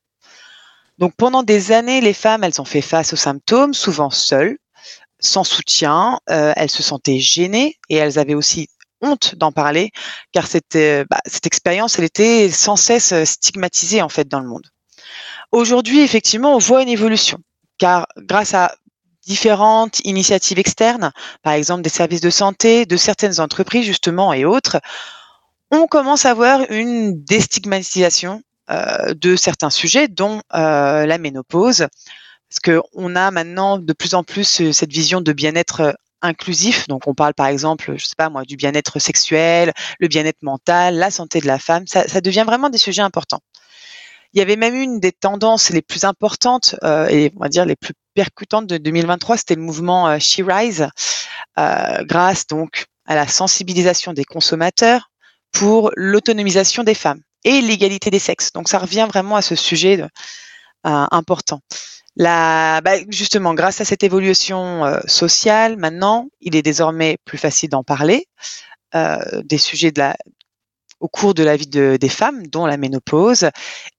Donc 0.98 1.14
pendant 1.16 1.42
des 1.42 1.72
années, 1.72 2.02
les 2.02 2.12
femmes, 2.12 2.44
elles 2.44 2.60
ont 2.60 2.66
fait 2.66 2.82
face 2.82 3.14
aux 3.14 3.16
symptômes, 3.16 3.72
souvent 3.72 4.10
seules, 4.10 4.58
sans 5.20 5.44
soutien. 5.44 6.20
Euh, 6.28 6.52
elles 6.54 6.70
se 6.70 6.82
sentaient 6.82 7.18
gênées 7.18 7.76
et 7.88 7.96
elles 7.96 8.18
avaient 8.18 8.34
aussi 8.34 8.68
honte 9.00 9.34
d'en 9.36 9.52
parler, 9.52 9.90
car 10.32 10.46
cette, 10.46 10.76
bah, 11.10 11.18
cette 11.26 11.46
expérience, 11.46 11.98
elle 11.98 12.04
était 12.04 12.50
sans 12.50 12.76
cesse 12.76 13.12
euh, 13.12 13.24
stigmatisée 13.24 14.02
en 14.02 14.08
fait 14.08 14.28
dans 14.28 14.40
le 14.40 14.48
monde. 14.48 14.66
Aujourd'hui, 15.52 16.00
effectivement, 16.00 16.54
on 16.54 16.58
voit 16.58 16.82
une 16.82 16.88
évolution, 16.88 17.38
car 17.78 18.06
grâce 18.18 18.54
à 18.54 18.74
différentes 19.26 20.00
initiatives 20.00 20.58
externes, 20.58 21.12
par 21.42 21.52
exemple 21.52 21.82
des 21.82 21.90
services 21.90 22.20
de 22.20 22.30
santé, 22.30 22.86
de 22.86 22.96
certaines 22.96 23.40
entreprises 23.40 23.84
justement 23.84 24.32
et 24.32 24.44
autres, 24.44 24.80
on 25.70 25.86
commence 25.86 26.24
à 26.24 26.34
voir 26.34 26.62
une 26.70 27.22
déstigmatisation 27.24 28.42
euh, 28.70 29.14
de 29.14 29.36
certains 29.36 29.70
sujets, 29.70 30.08
dont 30.08 30.40
euh, 30.54 31.06
la 31.06 31.18
ménopause, 31.18 31.86
parce 32.48 32.82
qu'on 32.82 33.16
a 33.16 33.30
maintenant 33.30 33.78
de 33.78 33.92
plus 33.92 34.14
en 34.14 34.24
plus 34.24 34.72
cette 34.72 34.92
vision 34.92 35.20
de 35.20 35.32
bien-être 35.32 35.94
inclusif. 36.22 36.88
Donc, 36.88 37.06
on 37.06 37.14
parle 37.14 37.34
par 37.34 37.46
exemple, 37.46 37.94
je 37.96 38.04
sais 38.04 38.14
pas 38.16 38.28
moi, 38.28 38.44
du 38.44 38.56
bien-être 38.56 38.98
sexuel, 38.98 39.72
le 39.98 40.08
bien-être 40.08 40.42
mental, 40.42 40.96
la 40.96 41.10
santé 41.10 41.40
de 41.40 41.46
la 41.46 41.58
femme. 41.58 41.86
Ça, 41.86 42.20
devient 42.20 42.44
vraiment 42.46 42.70
des 42.70 42.78
sujets 42.78 43.02
importants. 43.02 43.40
Il 44.34 44.38
y 44.38 44.42
avait 44.42 44.56
même 44.56 44.74
une 44.74 45.00
des 45.00 45.12
tendances 45.12 45.70
les 45.70 45.80
plus 45.80 46.04
importantes 46.04 46.76
euh, 46.84 47.08
et 47.08 47.32
on 47.36 47.40
va 47.40 47.48
dire 47.48 47.64
les 47.64 47.76
plus 47.76 47.94
percutantes 48.14 48.66
de 48.66 48.76
2023, 48.76 49.38
c'était 49.38 49.54
le 49.54 49.62
mouvement 49.62 50.08
euh, 50.08 50.18
She 50.18 50.40
Rise, 50.46 50.88
euh, 51.58 52.04
grâce 52.04 52.46
donc 52.46 52.86
à 53.06 53.14
la 53.14 53.26
sensibilisation 53.26 54.12
des 54.12 54.24
consommateurs 54.24 55.10
pour 55.52 55.92
l'autonomisation 55.96 56.82
des 56.84 56.94
femmes 56.94 57.22
et 57.44 57.62
l'égalité 57.62 58.10
des 58.10 58.18
sexes. 58.18 58.52
Donc, 58.52 58.68
ça 58.68 58.78
revient 58.78 59.06
vraiment 59.08 59.36
à 59.36 59.42
ce 59.42 59.54
sujet 59.54 60.04
important. 60.84 61.60
La, 62.18 62.80
bah, 62.80 62.96
justement, 63.08 63.54
grâce 63.54 63.80
à 63.80 63.84
cette 63.84 64.02
évolution 64.02 64.84
euh, 64.84 64.98
sociale, 65.06 65.76
maintenant, 65.76 66.28
il 66.40 66.56
est 66.56 66.62
désormais 66.62 67.16
plus 67.24 67.38
facile 67.38 67.70
d'en 67.70 67.84
parler 67.84 68.26
euh, 68.96 69.18
des 69.44 69.58
sujets 69.58 69.92
de 69.92 70.00
la, 70.00 70.16
au 71.00 71.08
cours 71.08 71.34
de 71.34 71.42
la 71.42 71.56
vie 71.56 71.66
des 71.66 72.08
femmes, 72.08 72.46
dont 72.46 72.66
la 72.66 72.76
ménopause. 72.76 73.48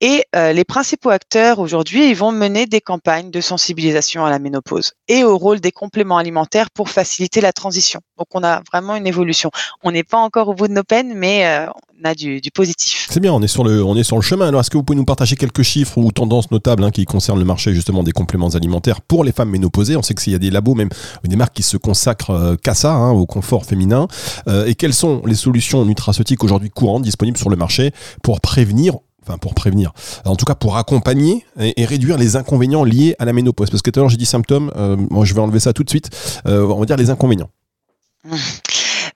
Et 0.02 0.24
euh, 0.36 0.54
les 0.54 0.64
principaux 0.64 1.10
acteurs 1.10 1.60
aujourd'hui, 1.60 2.10
ils 2.10 2.16
vont 2.16 2.32
mener 2.32 2.66
des 2.66 2.82
campagnes 2.82 3.32
de 3.32 3.42
sensibilisation 3.42 4.26
à 4.26 4.30
la 4.30 4.40
ménopause 4.40 4.94
et 5.08 5.24
au 5.24 5.38
rôle 5.38 5.60
des 5.60 5.72
compléments 5.72 6.18
alimentaires 6.18 6.70
pour 6.72 6.90
faciliter 6.90 7.42
la 7.42 7.54
transition. 7.54 8.02
Donc, 8.18 8.28
on 8.34 8.44
a 8.44 8.62
vraiment 8.72 8.96
une 8.96 9.08
évolution. 9.08 9.52
On 9.84 9.92
n'est 9.92 10.04
pas 10.04 10.18
encore 10.18 10.50
au 10.50 10.54
bout 10.54 10.68
de 10.68 10.74
nos 10.74 10.84
peines, 10.84 11.14
mais 11.16 11.68
a 12.04 12.16
du, 12.16 12.42
positif. 12.54 13.08
C'est 13.10 13.20
bien, 13.20 13.34
on 13.34 13.42
est 13.42 13.48
sur 13.48 13.64
le, 13.64 13.84
on 13.84 13.96
est 13.96 14.04
sur 14.04 14.16
le 14.16 14.22
chemin. 14.22 14.48
Alors, 14.48 14.62
est-ce 14.62 14.70
que 14.70 14.78
vous 14.78 14.84
pouvez 14.84 14.98
nous 14.98 15.06
partager 15.06 15.36
quelques 15.36 15.64
chiffres 15.64 15.98
ou 15.98 16.12
tendances 16.12 16.52
notables 16.52 16.84
hein, 16.84 16.92
qui 16.92 17.06
concernent 17.06 17.40
le 17.40 17.46
marché 17.46 17.74
justement 17.74 18.04
des 18.04 18.12
compléments 18.12 18.50
alimentaires 18.50 19.02
pour 19.02 19.24
les 19.24 19.32
femmes 19.32 19.50
ménopausées? 19.50 19.96
On 19.96 20.02
sait 20.02 20.14
qu'il 20.14 20.34
y 20.34 20.36
a 20.36 20.40
des 20.40 20.50
labos, 20.50 20.76
même 20.76 20.90
des 21.24 21.36
marques 21.36 21.54
qui 21.54 21.64
se 21.64 21.78
consacrent 21.78 22.32
euh, 22.32 22.56
qu'à 22.56 22.74
ça, 22.74 22.94
hein, 22.94 23.12
au 23.12 23.26
confort 23.26 23.66
féminin. 23.66 24.08
Euh, 24.48 24.66
et 24.66 24.76
quelles 24.76 24.94
sont 24.94 25.22
les 25.26 25.36
solutions 25.36 25.84
nutraceutiques 25.86 26.44
aujourd'hui 26.44 26.70
courantes 26.70 26.89
disponibles 27.00 27.38
sur 27.38 27.50
le 27.50 27.56
marché 27.56 27.92
pour 28.24 28.42
prévenir 28.42 28.96
enfin 29.22 29.38
pour 29.38 29.54
prévenir, 29.54 29.92
en 30.26 30.36
tout 30.38 30.46
cas 30.46 30.56
pour 30.56 30.78
accompagner 30.78 31.46
et, 31.60 31.86
réduire 31.86 32.18
les 32.18 32.36
inconvénients 32.36 32.86
liés 32.86 33.16
à 33.20 33.26
la 33.26 33.34
ménopause. 33.34 33.70
Parce 33.70 33.84
que 33.84 33.92
tout 33.92 34.00
à 34.00 34.02
l'heure 34.02 34.10
j'ai 34.10 34.18
dit 34.18 34.26
symptômes, 34.26 34.72
euh, 34.76 34.96
moi 35.12 35.26
je 35.26 35.36
vais 35.36 35.42
enlever 35.42 35.60
ça 35.60 35.74
tout 35.74 35.84
de 35.84 35.90
suite, 35.90 36.10
on 36.46 36.80
va 36.80 36.86
dire 36.86 36.98
les 36.98 37.12
inconvénients. 37.12 37.50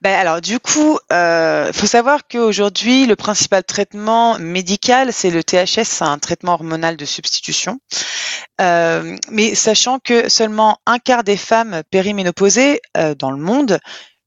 Ben 0.04 0.14
alors 0.14 0.42
du 0.42 0.60
coup, 0.60 0.98
il 1.10 1.14
euh, 1.14 1.72
faut 1.72 1.86
savoir 1.86 2.26
qu'aujourd'hui, 2.30 3.06
le 3.06 3.16
principal 3.16 3.64
traitement 3.64 4.38
médical, 4.38 5.14
c'est 5.14 5.30
le 5.30 5.42
THS, 5.42 5.84
c'est 5.84 6.04
un 6.04 6.18
traitement 6.18 6.52
hormonal 6.52 6.98
de 6.98 7.04
substitution. 7.06 7.78
Euh, 8.60 9.16
mais 9.30 9.54
sachant 9.54 9.98
que 9.98 10.28
seulement 10.28 10.78
un 10.84 10.98
quart 10.98 11.24
des 11.24 11.38
femmes 11.38 11.82
périménopausées 11.90 12.80
euh, 12.98 13.14
dans 13.14 13.30
le 13.30 13.38
monde 13.38 13.78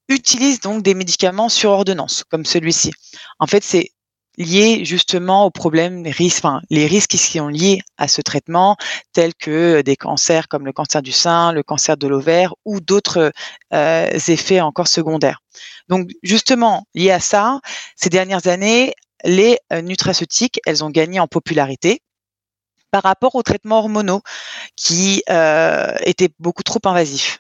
utilisent 0.10 0.62
donc 0.62 0.84
des 0.84 0.94
médicaments 0.94 1.50
sur 1.50 1.72
ordonnance, 1.72 2.24
comme 2.24 2.46
celui-ci. 2.46 2.92
En 3.40 3.48
fait, 3.48 3.64
c'est 3.64 3.92
lié 4.38 4.86
justement 4.86 5.46
aux 5.46 5.52
problèmes, 5.52 6.04
les 6.04 6.12
risques, 6.12 6.38
enfin, 6.46 6.62
les 6.70 6.86
risques 6.86 7.12
qui 7.12 7.18
sont 7.18 7.48
liés 7.48 7.82
à 7.98 8.08
ce 8.08 8.22
traitement, 8.22 8.78
tels 9.12 9.34
que 9.34 9.82
des 9.82 9.96
cancers 9.96 10.48
comme 10.48 10.66
le 10.66 10.74
cancer 10.74 11.02
du 11.02 11.12
sein, 11.12 11.52
le 11.52 11.64
cancer 11.64 11.98
de 11.98 12.08
l'ovaire 12.08 12.54
ou 12.64 12.80
d'autres 12.80 13.32
euh, 13.74 14.20
effets 14.28 14.62
encore 14.62 14.88
secondaires. 14.88 15.42
Donc 15.90 16.10
justement, 16.22 16.86
lié 16.94 17.12
à 17.12 17.20
ça, 17.20 17.60
ces 17.96 18.10
dernières 18.10 18.48
années, 18.48 18.94
les 19.24 19.58
euh, 19.74 19.82
nutraceutiques, 19.82 20.60
elles 20.66 20.84
ont 20.84 20.92
gagné 20.92 21.20
en 21.20 21.28
popularité 21.28 22.02
par 22.92 23.04
rapport 23.04 23.36
aux 23.36 23.44
traitements 23.44 23.80
hormonaux 23.80 24.22
qui 24.76 25.24
euh, 25.30 25.94
étaient 26.02 26.30
beaucoup 26.40 26.64
trop 26.64 26.80
invasifs. 26.86 27.40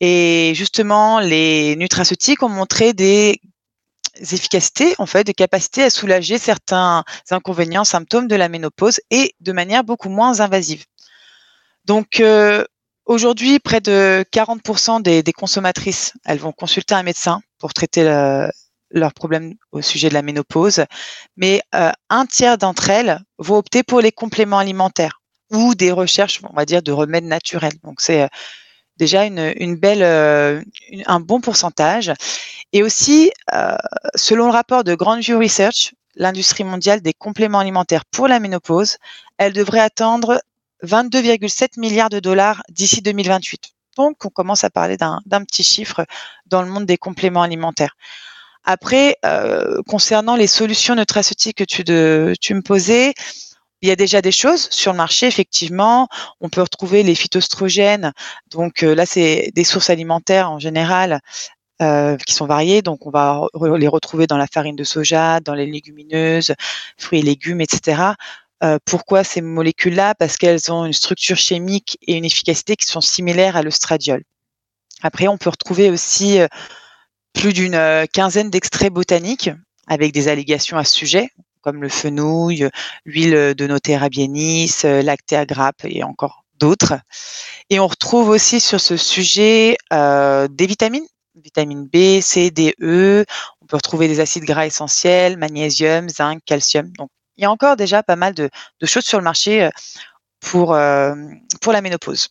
Et 0.00 0.52
justement, 0.54 1.20
les 1.20 1.76
nutraceutiques 1.76 2.42
ont 2.42 2.48
montré 2.48 2.92
des 2.92 3.40
efficacités, 4.20 4.94
en 4.98 5.06
fait, 5.06 5.24
de 5.24 5.32
capacité 5.32 5.82
à 5.82 5.90
soulager 5.90 6.38
certains 6.38 7.04
inconvénients, 7.30 7.84
symptômes 7.84 8.28
de 8.28 8.36
la 8.36 8.48
ménopause 8.48 9.00
et 9.10 9.34
de 9.40 9.52
manière 9.52 9.84
beaucoup 9.84 10.08
moins 10.08 10.40
invasive. 10.40 10.84
Donc, 11.84 12.20
euh, 12.20 12.64
aujourd'hui, 13.04 13.58
près 13.58 13.80
de 13.80 14.24
40% 14.32 15.02
des, 15.02 15.32
consommatrices, 15.32 16.12
elles 16.24 16.38
vont 16.38 16.52
consulter 16.52 16.94
un 16.94 17.02
médecin 17.02 17.40
pour 17.58 17.72
traiter 17.72 18.02
leurs 18.90 19.14
problèmes 19.14 19.54
au 19.72 19.82
sujet 19.82 20.08
de 20.08 20.14
la 20.14 20.22
ménopause, 20.22 20.84
mais 21.36 21.62
euh, 21.74 21.90
un 22.10 22.26
tiers 22.26 22.58
d'entre 22.58 22.90
elles 22.90 23.20
vont 23.38 23.56
opter 23.56 23.82
pour 23.82 24.00
les 24.00 24.12
compléments 24.12 24.58
alimentaires 24.58 25.20
ou 25.50 25.74
des 25.74 25.92
recherches, 25.92 26.40
on 26.42 26.54
va 26.54 26.64
dire, 26.64 26.82
de 26.82 26.92
remèdes 26.92 27.24
naturels. 27.24 27.74
Donc, 27.84 28.00
c'est 28.00 28.22
euh, 28.22 28.28
déjà 28.96 29.24
une, 29.24 29.76
belle, 29.76 30.02
un 31.06 31.20
bon 31.20 31.40
pourcentage. 31.40 32.12
Et 32.72 32.82
aussi, 32.82 33.30
euh, 33.54 33.76
selon 34.14 34.46
le 34.46 34.52
rapport 34.52 34.84
de 34.84 34.94
Grandview 34.94 35.38
Research, 35.38 35.94
l'industrie 36.14 36.64
mondiale 36.64 37.00
des 37.00 37.12
compléments 37.12 37.58
alimentaires 37.58 38.04
pour 38.04 38.28
la 38.28 38.40
ménopause, 38.40 38.98
elle 39.38 39.52
devrait 39.52 39.80
attendre 39.80 40.40
22,7 40.82 41.78
milliards 41.78 42.10
de 42.10 42.20
dollars 42.20 42.62
d'ici 42.68 43.02
2028. 43.02 43.72
Donc, 43.96 44.24
on 44.24 44.28
commence 44.28 44.64
à 44.64 44.70
parler 44.70 44.96
d'un 44.96 45.44
petit 45.44 45.62
chiffre 45.62 46.04
dans 46.46 46.62
le 46.62 46.68
monde 46.68 46.86
des 46.86 46.98
compléments 46.98 47.42
alimentaires. 47.42 47.96
Après, 48.64 49.16
euh, 49.24 49.80
concernant 49.86 50.36
les 50.36 50.48
solutions 50.48 50.94
nutraceutiques 50.96 51.58
que 51.58 51.64
tu, 51.64 51.84
tu 51.84 52.54
me 52.54 52.62
posais, 52.62 53.14
il 53.82 53.88
y 53.88 53.92
a 53.92 53.96
déjà 53.96 54.22
des 54.22 54.32
choses 54.32 54.68
sur 54.70 54.92
le 54.92 54.96
marché, 54.96 55.26
effectivement. 55.26 56.08
On 56.40 56.48
peut 56.48 56.62
retrouver 56.62 57.02
les 57.02 57.14
phytostrogènes. 57.14 58.12
Donc 58.50 58.82
euh, 58.82 58.94
là, 58.94 59.06
c'est 59.06 59.50
des 59.54 59.64
sources 59.64 59.90
alimentaires 59.90 60.50
en 60.50 60.58
général 60.58 61.20
euh, 61.82 62.16
qui 62.16 62.32
sont 62.34 62.46
variées. 62.46 62.82
Donc, 62.82 63.06
on 63.06 63.10
va 63.10 63.46
les 63.76 63.88
retrouver 63.88 64.26
dans 64.26 64.38
la 64.38 64.46
farine 64.46 64.76
de 64.76 64.84
soja, 64.84 65.40
dans 65.40 65.54
les 65.54 65.66
légumineuses, 65.66 66.54
fruits 66.96 67.18
et 67.20 67.22
légumes, 67.22 67.60
etc. 67.60 68.12
Euh, 68.64 68.78
pourquoi 68.86 69.24
ces 69.24 69.42
molécules-là? 69.42 70.14
Parce 70.14 70.38
qu'elles 70.38 70.72
ont 70.72 70.86
une 70.86 70.94
structure 70.94 71.36
chimique 71.36 71.98
et 72.06 72.14
une 72.14 72.24
efficacité 72.24 72.76
qui 72.76 72.86
sont 72.86 73.02
similaires 73.02 73.56
à 73.56 73.62
l'ostradiol. 73.62 74.22
Après, 75.02 75.28
on 75.28 75.36
peut 75.36 75.50
retrouver 75.50 75.90
aussi 75.90 76.38
plus 77.34 77.52
d'une 77.52 78.06
quinzaine 78.14 78.48
d'extraits 78.48 78.90
botaniques 78.90 79.50
avec 79.86 80.12
des 80.12 80.28
allégations 80.28 80.78
à 80.78 80.84
ce 80.84 80.94
sujet, 80.96 81.28
comme 81.60 81.82
le 81.82 81.88
fenouil, 81.88 82.68
l'huile 83.04 83.54
de 83.54 83.66
Notera 83.66 84.08
bienis, 84.08 84.82
lactea 84.84 85.46
grappe 85.46 85.84
et 85.84 86.02
encore 86.02 86.44
d'autres. 86.58 86.94
Et 87.70 87.80
on 87.80 87.86
retrouve 87.86 88.28
aussi 88.28 88.60
sur 88.60 88.80
ce 88.80 88.96
sujet 88.96 89.76
des 89.90 90.66
vitamines 90.66 91.06
vitamine 91.42 91.86
B, 91.86 92.20
C, 92.20 92.50
D, 92.50 92.74
E. 92.80 93.24
On 93.60 93.66
peut 93.66 93.76
retrouver 93.76 94.08
des 94.08 94.20
acides 94.20 94.44
gras 94.44 94.66
essentiels, 94.66 95.36
magnésium, 95.36 96.08
zinc, 96.08 96.40
calcium. 96.44 96.90
Donc, 96.98 97.10
il 97.36 97.42
y 97.42 97.44
a 97.44 97.50
encore 97.50 97.76
déjà 97.76 98.02
pas 98.02 98.16
mal 98.16 98.34
de, 98.34 98.50
choses 98.84 99.04
sur 99.04 99.18
le 99.18 99.24
marché 99.24 99.64
euh, 99.64 99.70
pour, 100.40 100.74
euh, 100.74 101.14
pour 101.60 101.72
la 101.72 101.82
ménopause. 101.82 102.28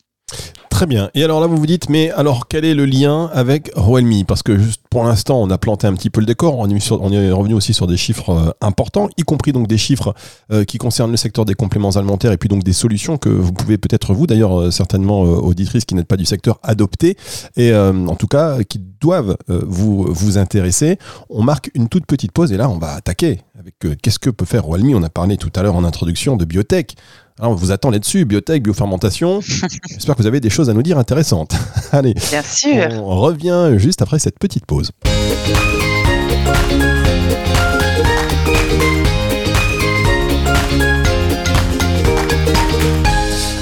Très 0.76 0.88
bien. 0.88 1.10
Et 1.14 1.24
alors 1.24 1.40
là, 1.40 1.48
vous 1.48 1.56
vous 1.56 1.66
dites, 1.66 1.88
mais 1.88 2.12
alors 2.12 2.50
quel 2.50 2.66
est 2.66 2.74
le 2.74 2.86
lien 2.86 3.30
avec 3.34 3.72
Roelmi 3.78 4.26
Parce 4.26 4.44
que 4.44 4.58
juste 4.58 4.82
pour 4.90 5.06
l'instant, 5.06 5.42
on 5.42 5.50
a 5.50 5.58
planté 5.58 5.88
un 5.88 5.94
petit 5.94 6.10
peu 6.10 6.20
le 6.20 6.26
décor. 6.26 6.58
On 6.60 6.70
est, 6.70 7.32
revenu 7.32 7.54
aussi 7.54 7.74
sur 7.74 7.88
des 7.88 7.96
chiffres 7.96 8.30
euh, 8.32 8.52
importants, 8.60 9.08
y 9.16 9.22
compris 9.22 9.54
donc 9.54 9.68
des 9.68 9.78
chiffres 9.78 10.14
euh, 10.52 10.66
qui 10.66 10.78
concernent 10.78 11.12
le 11.12 11.18
secteur 11.18 11.46
des 11.46 11.54
compléments 11.54 11.92
alimentaires 11.92 12.34
et 12.34 12.38
puis 12.38 12.50
donc 12.50 12.66
des 12.66 12.74
solutions 12.74 13.18
que 13.18 13.30
vous 13.30 13.54
pouvez 13.54 13.78
peut-être 13.78 14.14
vous, 14.14 14.28
d'ailleurs 14.28 14.60
euh, 14.60 14.70
certainement 14.70 15.22
auditrices 15.22 15.86
qui 15.86 15.96
n'êtes 15.96 16.10
pas 16.10 16.18
du 16.18 16.26
secteur, 16.26 16.60
adopter 16.62 17.16
et 17.56 17.74
en 17.74 18.16
tout 18.16 18.28
cas 18.28 18.62
qui 18.64 18.80
doivent 18.80 19.38
vous 19.48 20.06
vous 20.10 20.38
intéresser. 20.38 20.98
On 21.30 21.44
marque 21.44 21.72
une 21.74 21.88
toute 21.88 22.06
petite 22.06 22.34
pause 22.34 22.52
et 22.52 22.58
là, 22.58 22.70
on 22.70 22.80
va 22.80 22.96
attaquer 22.96 23.40
avec 23.58 23.76
qu'est-ce 24.02 24.20
que 24.20 24.30
peut 24.30 24.46
faire 24.46 24.66
Roelmi 24.66 24.94
On 24.94 25.04
a 25.04 25.10
parlé 25.10 25.38
tout 25.38 25.52
à 25.56 25.64
l'heure 25.64 25.76
en 25.76 25.86
introduction 25.86 26.36
de 26.36 26.44
biotech. 26.44 26.96
Alors, 27.40 27.52
on 27.52 27.56
vous 27.56 27.72
attend 27.72 27.90
là-dessus, 27.90 28.24
biotech, 28.24 28.64
biofermentation. 28.64 29.42
J'espère 29.90 30.16
que 30.16 30.22
vous 30.22 30.28
avez 30.28 30.40
des 30.40 30.50
choses 30.50 30.70
à 30.70 30.74
nous 30.74 30.84
dire 30.84 30.98
intéressantes. 30.98 31.54
Allez, 31.92 32.14
Bien 32.14 32.42
sûr. 32.42 32.88
on 33.04 33.20
revient 33.20 33.74
juste 33.78 34.02
après 34.02 34.20
cette 34.20 34.40
petite 34.40 34.66
pause. 34.66 34.92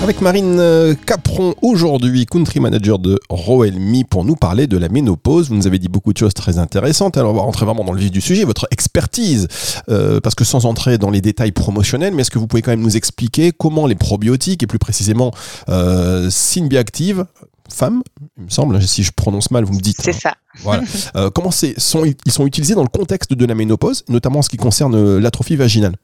Avec 0.03 0.19
Marine 0.19 0.59
euh, 0.59 0.95
Capron 0.95 1.55
aujourd'hui, 1.61 2.25
country 2.25 2.59
manager 2.59 2.99
de 2.99 3.17
Roelmi, 3.29 4.03
pour 4.03 4.25
nous 4.25 4.35
parler 4.35 4.67
de 4.67 4.77
la 4.77 4.89
ménopause. 4.89 5.47
Vous 5.47 5.55
nous 5.55 5.65
avez 5.65 5.79
dit 5.79 5.87
beaucoup 5.87 6.11
de 6.11 6.17
choses 6.17 6.33
très 6.33 6.57
intéressantes. 6.57 7.15
Alors 7.15 7.31
on 7.31 7.35
va 7.35 7.41
rentrer 7.41 7.65
vraiment 7.65 7.85
dans 7.85 7.93
le 7.93 7.99
vif 8.01 8.11
du 8.11 8.19
sujet, 8.19 8.43
votre 8.43 8.67
expertise, 8.69 9.47
euh, 9.87 10.19
parce 10.19 10.35
que 10.35 10.43
sans 10.43 10.65
entrer 10.65 10.97
dans 10.97 11.09
les 11.09 11.21
détails 11.21 11.53
promotionnels, 11.53 12.13
mais 12.13 12.23
est-ce 12.23 12.31
que 12.31 12.37
vous 12.37 12.47
pouvez 12.47 12.61
quand 12.61 12.71
même 12.71 12.81
nous 12.81 12.97
expliquer 12.97 13.53
comment 13.53 13.87
les 13.87 13.95
probiotiques 13.95 14.61
et 14.61 14.67
plus 14.67 14.77
précisément 14.77 15.31
euh, 15.69 16.29
Synbiactive 16.29 17.25
femme, 17.73 18.03
il 18.37 18.43
me 18.43 18.49
semble, 18.49 18.81
si 18.83 19.03
je 19.03 19.11
prononce 19.13 19.51
mal, 19.51 19.63
vous 19.63 19.73
me 19.73 19.79
dites. 19.79 20.01
C'est 20.01 20.11
ça. 20.11 20.35
Voilà. 20.59 20.83
Euh, 21.15 21.29
comment 21.29 21.51
sont, 21.51 22.05
ils 22.05 22.31
sont 22.31 22.45
utilisés 22.45 22.75
dans 22.75 22.83
le 22.83 22.89
contexte 22.89 23.33
de 23.33 23.45
la 23.45 23.55
ménopause, 23.55 24.03
notamment 24.09 24.39
en 24.39 24.41
ce 24.41 24.49
qui 24.49 24.57
concerne 24.57 25.17
l'atrophie 25.17 25.55
vaginale? 25.55 25.95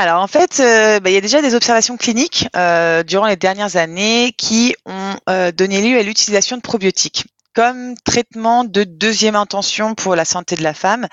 Alors 0.00 0.22
en 0.22 0.26
fait, 0.26 0.60
euh, 0.60 0.98
bah, 0.98 1.10
il 1.10 1.12
y 1.12 1.18
a 1.18 1.20
déjà 1.20 1.42
des 1.42 1.54
observations 1.54 1.98
cliniques 1.98 2.48
euh, 2.56 3.02
durant 3.02 3.26
les 3.26 3.36
dernières 3.36 3.76
années 3.76 4.32
qui 4.36 4.74
ont 4.86 5.16
euh, 5.28 5.52
donné 5.52 5.86
lieu 5.86 5.98
à 5.98 6.02
l'utilisation 6.02 6.56
de 6.56 6.62
probiotiques 6.62 7.26
comme 7.54 7.94
traitement 8.04 8.64
de 8.64 8.84
deuxième 8.84 9.36
intention 9.36 9.94
pour 9.94 10.16
la 10.16 10.24
santé 10.24 10.56
de 10.56 10.62
la 10.62 10.72
femme 10.72 11.06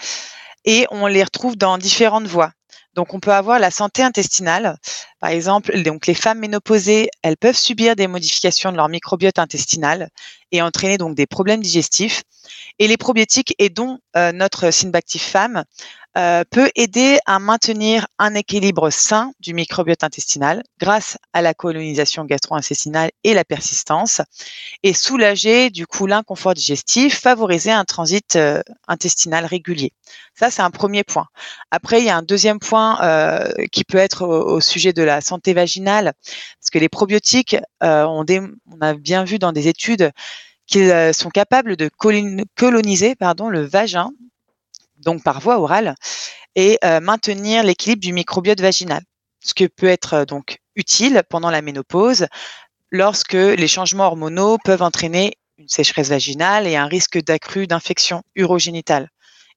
et 0.63 0.85
on 0.89 1.05
les 1.05 1.21
retrouve 1.21 1.57
dans 1.57 1.77
différentes 1.77 2.27
voies. 2.27 2.53
Donc 2.93 3.13
on 3.13 3.19
peut 3.19 3.33
avoir 3.33 3.59
la 3.59 3.71
santé 3.71 4.03
intestinale, 4.03 4.77
par 5.19 5.31
exemple, 5.31 5.77
donc 5.83 6.07
les 6.07 6.13
femmes 6.13 6.39
ménopausées, 6.39 7.09
elles 7.23 7.37
peuvent 7.37 7.57
subir 7.57 7.95
des 7.97 8.07
modifications 8.07 8.71
de 8.71 8.77
leur 8.77 8.87
microbiote 8.87 9.37
intestinal 9.37 10.09
et 10.53 10.61
entraîner 10.61 10.97
donc 10.97 11.13
des 11.13 11.27
problèmes 11.27 11.61
digestifs. 11.61 12.23
Et 12.79 12.87
les 12.87 12.97
probiotiques 12.97 13.53
et 13.59 13.69
dont 13.69 13.99
notre 14.15 14.71
Synbactive 14.71 15.21
femme 15.21 15.63
euh, 16.17 16.43
peut 16.49 16.71
aider 16.75 17.19
à 17.27 17.37
maintenir 17.37 18.07
un 18.17 18.33
équilibre 18.33 18.89
sain 18.89 19.33
du 19.39 19.53
microbiote 19.53 20.03
intestinal 20.03 20.63
grâce 20.79 21.17
à 21.31 21.43
la 21.43 21.53
colonisation 21.53 22.25
gastro-intestinale 22.25 23.11
et 23.23 23.35
la 23.35 23.45
persistance, 23.45 24.21
et 24.81 24.93
soulager 24.93 25.69
du 25.69 25.85
coup 25.85 26.07
l'inconfort 26.07 26.55
digestif, 26.55 27.19
favoriser 27.19 27.71
un 27.71 27.85
transit 27.85 28.35
euh, 28.35 28.63
intestinal 28.87 29.45
régulier. 29.45 29.91
Ça, 30.33 30.49
c'est 30.49 30.63
un 30.63 30.71
premier 30.71 31.03
point. 31.03 31.27
Après, 31.69 31.99
il 31.99 32.05
y 32.05 32.09
a 32.09 32.17
un 32.17 32.23
deuxième 32.23 32.59
point 32.59 32.99
euh, 33.03 33.47
qui 33.71 33.83
peut 33.83 33.99
être 33.99 34.25
au, 34.25 34.59
sujet 34.59 34.93
de 34.93 35.03
la 35.03 35.21
santé 35.21 35.53
vaginale, 35.53 36.13
parce 36.59 36.71
que 36.71 36.79
les 36.79 36.89
probiotiques, 36.89 37.57
on, 37.81 38.25
on, 38.27 38.81
a 38.81 38.93
bien 38.95 39.23
vu 39.23 39.37
dans 39.37 39.51
des 39.51 39.67
études 39.67 40.11
qu'ils 40.65 41.13
sont 41.13 41.29
capables 41.29 41.75
de 41.75 41.89
coloniser 42.55 43.15
pardon, 43.15 43.49
le 43.49 43.61
vagin 43.61 44.11
donc 44.97 45.23
par 45.23 45.39
voie 45.39 45.59
orale, 45.59 45.95
et 46.55 46.79
maintenir 47.01 47.63
l'équilibre 47.63 48.01
du 48.01 48.13
microbiote 48.13 48.59
vaginal, 48.59 49.03
ce 49.43 49.53
qui 49.53 49.69
peut 49.69 49.87
être 49.87 50.25
donc 50.25 50.57
utile 50.75 51.23
pendant 51.29 51.51
la 51.51 51.61
ménopause 51.61 52.27
lorsque 52.91 53.33
les 53.33 53.67
changements 53.67 54.07
hormonaux 54.07 54.57
peuvent 54.63 54.81
entraîner 54.81 55.33
une 55.57 55.67
sécheresse 55.67 56.09
vaginale 56.09 56.67
et 56.67 56.75
un 56.75 56.85
risque 56.85 57.23
d'accru 57.23 57.67
d'infection 57.67 58.23
urogénitale. 58.35 59.09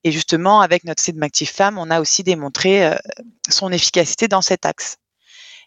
Et 0.02 0.12
justement, 0.12 0.60
avec 0.60 0.84
notre 0.84 1.02
site 1.02 1.22
Active 1.22 1.50
Femme, 1.50 1.78
on 1.78 1.90
a 1.90 2.00
aussi 2.00 2.22
démontré 2.22 2.86
euh, 2.86 2.94
son 3.50 3.70
efficacité 3.70 4.28
dans 4.28 4.40
cet 4.40 4.64
axe. 4.64 4.96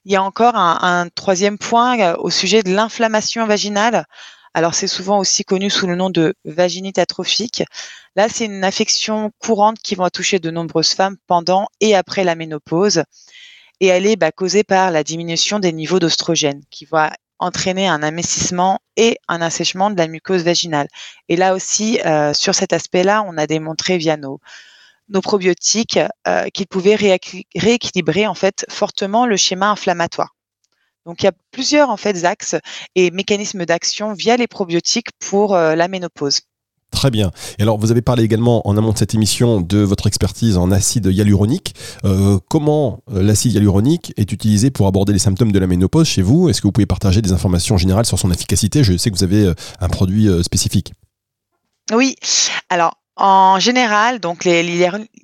Il 0.05 0.11
y 0.11 0.15
a 0.15 0.23
encore 0.23 0.55
un, 0.55 1.07
troisième 1.09 1.57
point 1.57 1.99
euh, 1.99 2.15
au 2.17 2.31
sujet 2.31 2.63
de 2.63 2.73
l'inflammation 2.73 3.45
vaginale. 3.45 4.05
Alors, 4.53 4.75
c'est 4.75 4.87
souvent 4.87 5.17
aussi 5.19 5.43
connu 5.43 5.69
sous 5.69 5.87
le 5.87 5.95
nom 5.95 6.09
de 6.09 6.35
vaginite 6.45 6.99
atrophique. 6.99 7.63
Là, 8.15 8.29
c'est 8.29 8.45
une 8.45 8.63
affection 8.63 9.31
courante 9.39 9.79
qui 9.79 9.95
va 9.95 10.11
toucher 10.11 10.39
de 10.39 10.51
nombreuses 10.51 10.93
femmes 10.93 11.17
pendant 11.25 11.67
et 11.79 11.95
après 11.95 12.23
la 12.23 12.35
ménopause. 12.35 13.03
Et 13.79 13.87
elle 13.87 14.05
est 14.05 14.15
bah, 14.15 14.31
causée 14.31 14.63
par 14.63 14.91
la 14.91 15.03
diminution 15.03 15.59
des 15.59 15.73
niveaux 15.73 15.99
d'ostrogène 15.99 16.61
qui 16.69 16.85
va 16.85 17.11
entraîner 17.39 17.87
un 17.87 18.03
amincissement 18.03 18.79
et 18.95 19.17
un 19.27 19.41
assèchement 19.41 19.89
de 19.89 19.97
la 19.97 20.07
muqueuse 20.07 20.43
vaginale. 20.43 20.87
Et 21.29 21.35
là 21.35 21.55
aussi, 21.55 21.99
euh, 22.05 22.33
sur 22.33 22.53
cet 22.53 22.73
aspect-là, 22.73 23.25
on 23.27 23.37
a 23.37 23.47
démontré 23.47 23.97
via 23.97 24.17
nos, 24.17 24.39
probiotiques 25.21 25.99
euh, 26.27 26.47
qu'ils 26.53 26.67
pouvaient 26.67 26.95
rééquilibrer 26.95 28.27
en 28.27 28.35
fait 28.35 28.65
fortement 28.69 29.25
le 29.25 29.35
schéma 29.35 29.71
inflammatoire. 29.71 30.35
Donc 31.05 31.21
il 31.21 31.25
y 31.25 31.29
a 31.29 31.33
plusieurs 31.51 31.89
en 31.89 31.97
fait 31.97 32.23
axes 32.23 32.55
et 32.95 33.11
mécanismes 33.11 33.65
d'action 33.65 34.13
via 34.13 34.37
les 34.37 34.47
probiotiques 34.47 35.09
pour 35.19 35.55
euh, 35.55 35.75
la 35.75 35.87
ménopause. 35.87 36.41
Très 36.91 37.09
bien. 37.09 37.31
Et 37.57 37.63
alors, 37.63 37.79
vous 37.79 37.89
avez 37.89 38.03
parlé 38.03 38.23
également 38.23 38.65
en 38.67 38.77
amont 38.77 38.91
de 38.91 38.97
cette 38.99 39.15
émission 39.15 39.61
de 39.61 39.79
votre 39.79 40.05
expertise 40.05 40.57
en 40.57 40.69
acide 40.69 41.07
hyaluronique. 41.07 41.73
Euh, 42.05 42.37
comment 42.49 42.99
euh, 43.11 43.23
l'acide 43.23 43.53
hyaluronique 43.53 44.13
est 44.15 44.31
utilisé 44.31 44.69
pour 44.69 44.85
aborder 44.85 45.11
les 45.11 45.19
symptômes 45.19 45.51
de 45.51 45.57
la 45.57 45.65
ménopause 45.65 46.07
chez 46.07 46.21
vous? 46.21 46.49
Est-ce 46.49 46.61
que 46.61 46.67
vous 46.67 46.71
pouvez 46.71 46.85
partager 46.85 47.23
des 47.23 47.31
informations 47.31 47.77
générales 47.77 48.05
sur 48.05 48.19
son 48.19 48.31
efficacité? 48.31 48.83
Je 48.83 48.95
sais 48.95 49.09
que 49.09 49.15
vous 49.15 49.23
avez 49.23 49.51
un 49.79 49.89
produit 49.89 50.29
spécifique. 50.43 50.93
Oui. 51.91 52.15
Alors, 52.69 52.93
en 53.15 53.59
général, 53.59 54.19
donc 54.19 54.45
les 54.45 54.61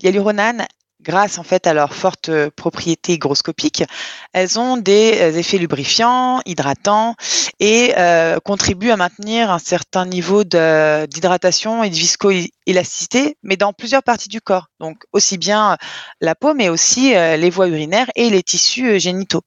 hyaluronanes 0.01 0.65
grâce 1.09 1.39
en 1.39 1.43
fait 1.43 1.65
à 1.65 1.73
leurs 1.73 1.95
fortes 1.95 2.29
euh, 2.29 2.51
propriétés 2.55 3.13
hygroscopiques, 3.13 3.83
elles 4.31 4.59
ont 4.59 4.77
des 4.77 5.17
euh, 5.19 5.31
effets 5.31 5.57
lubrifiants, 5.57 6.39
hydratants 6.45 7.15
et 7.59 7.95
euh, 7.97 8.39
contribuent 8.39 8.91
à 8.91 8.95
maintenir 8.95 9.49
un 9.49 9.57
certain 9.57 10.05
niveau 10.05 10.43
d'hydratation 10.43 11.83
et 11.83 11.89
de 11.89 11.95
viscoélasticité, 11.95 13.37
mais 13.41 13.57
dans 13.57 13.73
plusieurs 13.73 14.03
parties 14.03 14.29
du 14.29 14.39
corps. 14.39 14.67
Donc 14.79 14.97
aussi 15.11 15.39
bien 15.39 15.77
la 16.21 16.35
peau, 16.35 16.53
mais 16.53 16.69
aussi 16.69 17.11
les 17.13 17.49
voies 17.49 17.67
urinaires 17.67 18.09
et 18.15 18.29
les 18.29 18.43
tissus 18.43 18.99
génitaux. 18.99 19.41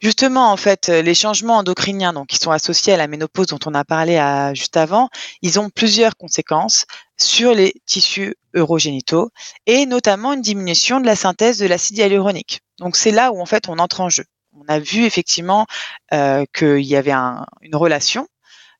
Justement, 0.00 0.50
en 0.50 0.56
fait, 0.56 0.88
euh, 0.88 1.02
les 1.02 1.14
changements 1.14 1.58
endocriniens 1.58 2.14
donc, 2.14 2.28
qui 2.28 2.38
sont 2.38 2.50
associés 2.50 2.94
à 2.94 2.96
la 2.96 3.06
ménopause 3.06 3.48
dont 3.48 3.58
on 3.66 3.74
a 3.74 3.84
parlé 3.84 4.16
à, 4.16 4.54
juste 4.54 4.78
avant, 4.78 5.10
ils 5.42 5.60
ont 5.60 5.68
plusieurs 5.68 6.16
conséquences 6.16 6.86
sur 7.18 7.52
les 7.52 7.74
tissus 7.84 8.34
urogénitaux 8.54 9.30
et 9.66 9.84
notamment 9.84 10.32
une 10.32 10.40
diminution 10.40 11.00
de 11.00 11.06
la 11.06 11.16
synthèse 11.16 11.58
de 11.58 11.66
l'acide 11.66 11.98
hyaluronique. 11.98 12.60
Donc 12.78 12.96
c'est 12.96 13.10
là 13.10 13.30
où 13.30 13.40
en 13.42 13.46
fait 13.46 13.68
on 13.68 13.78
entre 13.78 14.00
en 14.00 14.08
jeu. 14.08 14.24
On 14.54 14.64
a 14.68 14.78
vu 14.78 15.04
effectivement 15.04 15.66
euh, 16.14 16.46
qu'il 16.54 16.80
y 16.80 16.96
avait 16.96 17.12
une 17.12 17.76
relation 17.76 18.26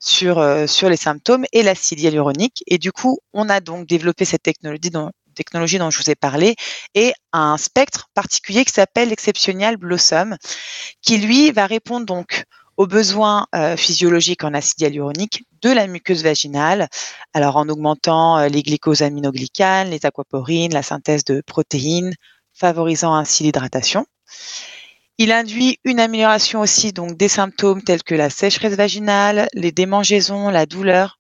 sur, 0.01 0.39
euh, 0.39 0.67
sur 0.67 0.89
les 0.89 0.97
symptômes 0.97 1.45
et 1.53 1.63
l'acide 1.63 2.01
hyaluronique. 2.01 2.65
Et 2.67 2.79
du 2.79 2.93
coup, 2.93 3.19
on 3.35 3.49
a 3.51 3.61
donc 3.61 3.87
développé 3.87 4.25
cette 4.25 4.43
technologie 4.43 4.91
technologie 5.41 5.79
dont 5.79 5.91
je 5.91 5.99
vous 5.99 6.11
ai 6.11 6.15
parlé, 6.15 6.55
et 6.95 7.15
un 7.33 7.57
spectre 7.57 8.09
particulier 8.13 8.67
qui 8.67 8.73
s'appelle 8.73 9.11
Exceptional 9.11 9.79
Blossom, 9.79 10.37
qui 11.01 11.17
lui 11.17 11.51
va 11.51 11.65
répondre 11.67 12.05
donc 12.05 12.45
aux 12.77 12.87
besoins 12.87 13.47
euh, 13.55 13.77
physiologiques 13.77 14.45
en 14.45 14.53
acide 14.53 14.81
hyaluronique 14.81 15.45
de 15.63 15.71
la 15.71 15.87
muqueuse 15.87 16.23
vaginale, 16.23 16.89
alors 17.33 17.57
en 17.57 17.69
augmentant 17.69 18.39
euh, 18.39 18.49
les 18.49 18.63
glycosaminoglycanes, 18.63 19.91
les 19.91 20.05
aquaporines, 20.05 20.75
la 20.75 20.83
synthèse 20.83 21.25
de 21.25 21.43
protéines, 21.47 22.15
favorisant 22.53 23.15
ainsi 23.15 23.45
l'hydratation. 23.45 24.05
Il 25.17 25.33
induit 25.33 25.79
une 25.85 26.01
amélioration 26.01 26.61
aussi 26.61 26.93
donc 26.93 27.17
des 27.17 27.29
symptômes 27.29 27.83
tels 27.83 28.03
que 28.03 28.15
la 28.15 28.31
sécheresse 28.31 28.75
vaginale, 28.75 29.49
les 29.55 29.73
démangeaisons, 29.73 30.49
la 30.49 30.67
douleur, 30.67 31.20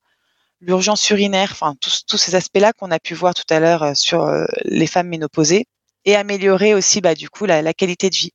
l'urgence 0.60 1.08
urinaire, 1.10 1.50
enfin 1.52 1.74
tous, 1.80 2.16
ces 2.16 2.34
aspects-là 2.34 2.72
qu'on 2.72 2.90
a 2.90 2.98
pu 2.98 3.14
voir 3.14 3.34
tout 3.34 3.44
à 3.50 3.60
l'heure 3.60 3.82
euh, 3.82 3.94
sur 3.94 4.22
euh, 4.24 4.44
les 4.64 4.86
femmes 4.86 5.08
ménopausées, 5.08 5.66
et 6.04 6.16
améliorer 6.16 6.74
aussi 6.74 7.00
bah, 7.00 7.14
du 7.14 7.28
coup 7.28 7.46
la, 7.46 7.74
qualité 7.74 8.10
de 8.10 8.16
vie. 8.16 8.32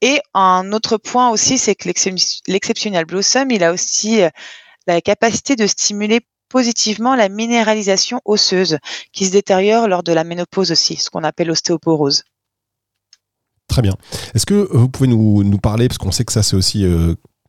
Et 0.00 0.20
un 0.34 0.72
autre 0.72 0.96
point 0.96 1.30
aussi, 1.30 1.58
c'est 1.58 1.74
que 1.74 1.88
l'exceptionnel 2.48 3.04
blossom, 3.04 3.50
il 3.50 3.62
a 3.62 3.72
aussi 3.72 4.22
euh, 4.22 4.30
la 4.86 5.00
capacité 5.00 5.54
de 5.54 5.66
stimuler 5.66 6.20
positivement 6.48 7.14
la 7.14 7.28
minéralisation 7.28 8.20
osseuse 8.24 8.78
qui 9.12 9.26
se 9.26 9.32
détériore 9.32 9.88
lors 9.88 10.02
de 10.02 10.12
la 10.12 10.24
ménopause 10.24 10.72
aussi, 10.72 10.96
ce 10.96 11.08
qu'on 11.08 11.24
appelle 11.24 11.46
l'ostéoporose. 11.48 12.24
Très 13.68 13.80
bien. 13.80 13.94
Est-ce 14.34 14.44
que 14.44 14.68
vous 14.72 14.88
pouvez 14.88 15.08
nous, 15.08 15.58
parler, 15.58 15.88
parce 15.88 15.98
qu'on 15.98 16.10
sait 16.10 16.24
que 16.24 16.32
ça 16.32 16.42
c'est 16.42 16.56
aussi 16.56 16.84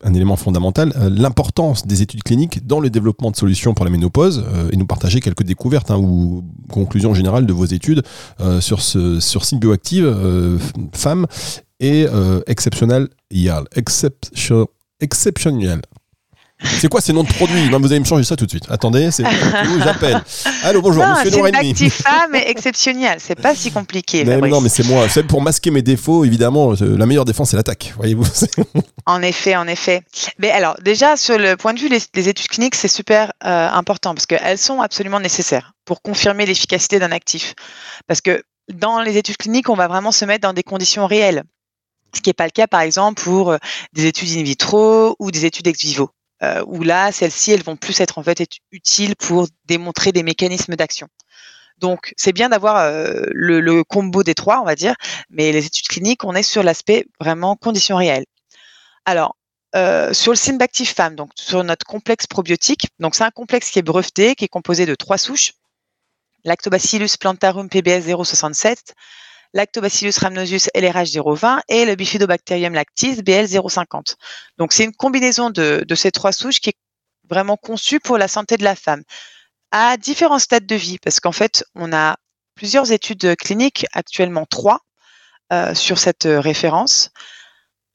un 0.03 0.13
élément 0.13 0.35
fondamental, 0.35 0.93
euh, 0.97 1.09
l'importance 1.09 1.87
des 1.87 2.01
études 2.01 2.23
cliniques 2.23 2.65
dans 2.65 2.79
le 2.79 2.89
développement 2.89 3.31
de 3.31 3.35
solutions 3.35 3.73
pour 3.73 3.85
la 3.85 3.91
ménopause 3.91 4.45
euh, 4.47 4.69
et 4.71 4.77
nous 4.77 4.85
partager 4.85 5.19
quelques 5.19 5.43
découvertes 5.43 5.91
hein, 5.91 5.97
ou 5.97 6.43
conclusions 6.69 7.13
générales 7.13 7.45
de 7.45 7.53
vos 7.53 7.65
études 7.65 8.03
euh, 8.39 8.61
sur 8.61 8.81
ce 8.81 9.19
sur 9.19 9.45
Symbioactive 9.45 10.15
femmes 10.93 11.25
et 11.79 12.05
exceptionnel 12.47 13.09
exceptionnel 14.99 15.81
c'est 16.63 16.87
quoi 16.87 17.01
ces 17.01 17.13
noms 17.13 17.23
de 17.23 17.31
produits? 17.33 17.69
Non, 17.69 17.79
vous 17.79 17.87
allez 17.87 17.99
me 17.99 18.05
changer 18.05 18.23
ça 18.23 18.35
tout 18.35 18.45
de 18.45 18.49
suite. 18.49 18.65
Attendez, 18.69 19.11
c'est 19.11 19.23
j'appelle. 19.83 20.21
Allô, 20.63 20.81
bonjour, 20.81 21.03
non, 21.05 21.15
monsieur 21.15 21.31
Nourani. 21.31 21.73
C'est 21.75 21.89
femme 21.89 22.35
exceptionnel. 22.35 23.17
C'est 23.19 23.39
pas 23.39 23.55
si 23.55 23.71
compliqué. 23.71 24.25
Mais 24.25 24.37
non, 24.37 24.61
mais 24.61 24.69
c'est 24.69 24.85
moi. 24.85 25.07
C'est 25.09 25.23
pour 25.23 25.41
masquer 25.41 25.71
mes 25.71 25.81
défauts, 25.81 26.25
évidemment. 26.25 26.73
La 26.79 27.05
meilleure 27.05 27.25
défense, 27.25 27.51
c'est 27.51 27.57
l'attaque. 27.57 27.93
Voyez-vous. 27.97 28.25
en 29.05 29.21
effet, 29.21 29.55
en 29.55 29.67
effet. 29.67 30.01
Mais 30.39 30.51
alors, 30.51 30.75
déjà, 30.81 31.17
sur 31.17 31.37
le 31.37 31.55
point 31.55 31.73
de 31.73 31.79
vue 31.79 31.89
des 31.89 32.29
études 32.29 32.47
cliniques, 32.47 32.75
c'est 32.75 32.87
super 32.87 33.33
euh, 33.45 33.69
important 33.69 34.13
parce 34.13 34.25
qu'elles 34.25 34.57
sont 34.57 34.81
absolument 34.81 35.19
nécessaires 35.19 35.73
pour 35.85 36.01
confirmer 36.01 36.45
l'efficacité 36.45 36.99
d'un 36.99 37.11
actif. 37.11 37.53
Parce 38.07 38.21
que 38.21 38.41
dans 38.73 39.01
les 39.01 39.17
études 39.17 39.37
cliniques, 39.37 39.69
on 39.69 39.75
va 39.75 39.87
vraiment 39.87 40.11
se 40.11 40.25
mettre 40.25 40.41
dans 40.41 40.53
des 40.53 40.63
conditions 40.63 41.05
réelles. 41.05 41.43
Ce 42.15 42.21
qui 42.21 42.29
n'est 42.29 42.33
pas 42.33 42.45
le 42.45 42.51
cas, 42.51 42.67
par 42.67 42.81
exemple, 42.81 43.21
pour 43.21 43.51
euh, 43.51 43.57
des 43.93 44.05
études 44.05 44.29
in 44.37 44.43
vitro 44.43 45.15
ou 45.19 45.31
des 45.31 45.45
études 45.45 45.67
ex 45.67 45.83
vivo. 45.83 46.11
Euh, 46.43 46.63
où 46.67 46.83
là, 46.83 47.11
celles-ci, 47.11 47.51
elles 47.51 47.63
vont 47.63 47.77
plus 47.77 48.01
être 48.01 48.17
en 48.17 48.23
fait 48.23 48.43
utiles 48.71 49.15
pour 49.15 49.47
démontrer 49.65 50.11
des 50.11 50.23
mécanismes 50.23 50.75
d'action. 50.75 51.07
Donc, 51.77 52.13
c'est 52.17 52.33
bien 52.33 52.49
d'avoir 52.49 52.77
euh, 52.77 53.21
le, 53.31 53.83
combo 53.83 54.23
des 54.23 54.35
trois, 54.35 54.59
on 54.61 54.65
va 54.65 54.75
dire, 54.75 54.95
mais 55.29 55.51
les 55.51 55.65
études 55.65 55.87
cliniques, 55.87 56.23
on 56.23 56.35
est 56.35 56.43
sur 56.43 56.63
l'aspect 56.63 57.05
vraiment 57.19 57.55
conditions 57.55 57.97
réelles. 57.97 58.25
Alors, 59.05 59.35
euh, 59.75 60.13
sur 60.13 60.31
le 60.31 60.37
Symbactive 60.37 60.93
Femme, 60.93 61.15
donc 61.15 61.31
sur 61.35 61.63
notre 61.63 61.85
complexe 61.85 62.27
probiotique, 62.27 62.87
donc 62.99 63.15
c'est 63.15 63.23
un 63.23 63.31
complexe 63.31 63.69
qui 63.71 63.79
est 63.79 63.83
breveté, 63.83 64.35
qui 64.35 64.45
est 64.45 64.49
composé 64.49 64.85
de 64.85 64.95
trois 64.95 65.17
souches 65.17 65.53
Lactobacillus 66.45 67.17
plantarum 67.19 67.69
PBS 67.69 68.03
067, 68.05 68.95
Lactobacillus 69.53 70.13
rhamnosus 70.19 70.69
LRH020 70.75 71.61
et 71.69 71.85
le 71.85 71.95
Bifidobacterium 71.95 72.73
lactis 72.73 73.21
BL050. 73.21 74.15
Donc 74.57 74.73
c'est 74.73 74.83
une 74.83 74.95
combinaison 74.95 75.49
de, 75.49 75.85
ces 75.95 76.11
trois 76.11 76.31
souches 76.31 76.59
qui 76.59 76.69
est 76.69 76.77
vraiment 77.29 77.57
conçue 77.57 77.99
pour 77.99 78.17
la 78.17 78.27
santé 78.27 78.57
de 78.57 78.63
la 78.63 78.75
femme 78.75 79.03
à 79.71 79.97
différents 79.97 80.39
stades 80.39 80.67
de 80.67 80.75
vie, 80.75 80.99
parce 80.99 81.19
qu'en 81.19 81.31
fait, 81.31 81.65
on 81.73 81.91
a 81.93 82.17
plusieurs 82.55 82.91
études 82.91 83.35
cliniques, 83.37 83.87
actuellement 83.93 84.45
trois, 84.45 84.81
euh, 85.51 85.73
sur 85.73 85.97
cette 85.97 86.27
référence. 86.29 87.09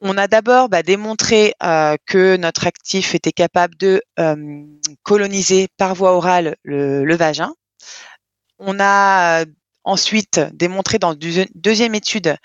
On 0.00 0.16
a 0.16 0.28
d'abord 0.28 0.68
bah, 0.68 0.82
démontré 0.82 1.54
euh, 1.62 1.96
que 2.06 2.36
notre 2.36 2.66
actif 2.66 3.14
était 3.14 3.32
capable 3.32 3.76
de 3.76 4.00
euh, 4.20 4.64
coloniser 5.02 5.68
par 5.76 5.94
voie 5.94 6.12
orale 6.12 6.56
le, 6.62 7.04
le, 7.04 7.16
vagin. 7.16 7.52
On 8.58 8.78
a 8.80 9.44
ensuite 9.88 10.40
démontré 10.52 10.98
dans 10.98 11.14
une 11.14 11.46
deuxième 11.54 11.94
étude 11.94 12.36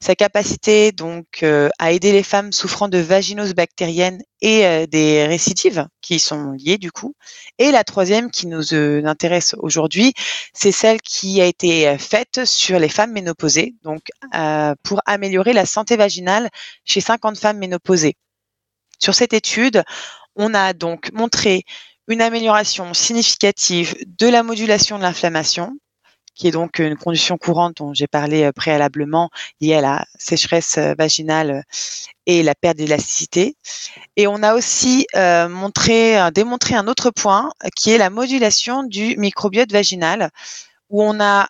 sa 0.00 0.14
capacité 0.14 0.92
donc 0.92 1.42
euh, 1.42 1.70
à 1.78 1.92
aider 1.92 2.12
les 2.12 2.22
femmes 2.22 2.52
souffrant 2.52 2.88
de 2.88 2.98
vaginose 2.98 3.54
bactérienne 3.54 4.22
et 4.42 4.66
euh, 4.66 4.86
des 4.86 5.26
récidives 5.26 5.86
qui 6.02 6.18
sont 6.18 6.52
liées 6.52 6.78
du 6.78 6.92
coup. 6.92 7.14
Et 7.58 7.70
la 7.70 7.82
troisième 7.82 8.30
qui 8.30 8.46
nous 8.46 8.74
euh, 8.74 9.04
intéresse 9.06 9.54
aujourd'hui, 9.58 10.12
c'est 10.52 10.72
celle 10.72 11.00
qui 11.00 11.40
a 11.40 11.46
été 11.46 11.96
faite 11.98 12.44
sur 12.44 12.78
les 12.78 12.90
femmes 12.90 13.12
ménopausées, 13.12 13.74
donc 13.82 14.02
pour 14.82 15.00
améliorer 15.06 15.52
la 15.52 15.66
santé 15.66 15.96
vaginale 15.96 16.50
chez 16.84 17.00
50 17.00 17.38
femmes 17.38 17.58
ménopausées. 17.58 18.16
Sur 18.98 19.14
cette 19.14 19.32
étude, 19.32 19.82
on 20.34 20.52
a 20.54 20.72
donc 20.72 21.10
montré 21.12 21.64
une 22.08 22.20
amélioration 22.22 22.94
significative 22.94 23.96
de 24.06 24.28
la 24.28 24.42
modulation 24.42 24.98
de 24.98 25.02
l'inflammation, 25.02 25.76
qui 26.36 26.46
est 26.46 26.52
donc 26.52 26.78
une 26.78 26.96
condition 26.96 27.38
courante 27.38 27.78
dont 27.78 27.94
j'ai 27.94 28.06
parlé 28.06 28.44
euh, 28.44 28.52
préalablement, 28.52 29.30
liée 29.60 29.74
à 29.74 29.80
la 29.80 30.06
sécheresse 30.18 30.78
euh, 30.78 30.94
vaginale 30.96 31.50
euh, 31.50 31.62
et 32.26 32.42
la 32.42 32.54
perte 32.54 32.76
d'élasticité. 32.76 33.56
Et 34.16 34.26
on 34.26 34.42
a 34.42 34.54
aussi 34.54 35.06
montré, 35.14 36.18
démontré 36.34 36.74
un 36.74 36.88
autre 36.88 37.10
point, 37.10 37.52
qui 37.76 37.92
est 37.92 37.98
la 37.98 38.10
modulation 38.10 38.82
du 38.82 39.16
microbiote 39.16 39.70
vaginal, 39.70 40.30
où 40.90 41.04
on 41.04 41.20
a 41.20 41.48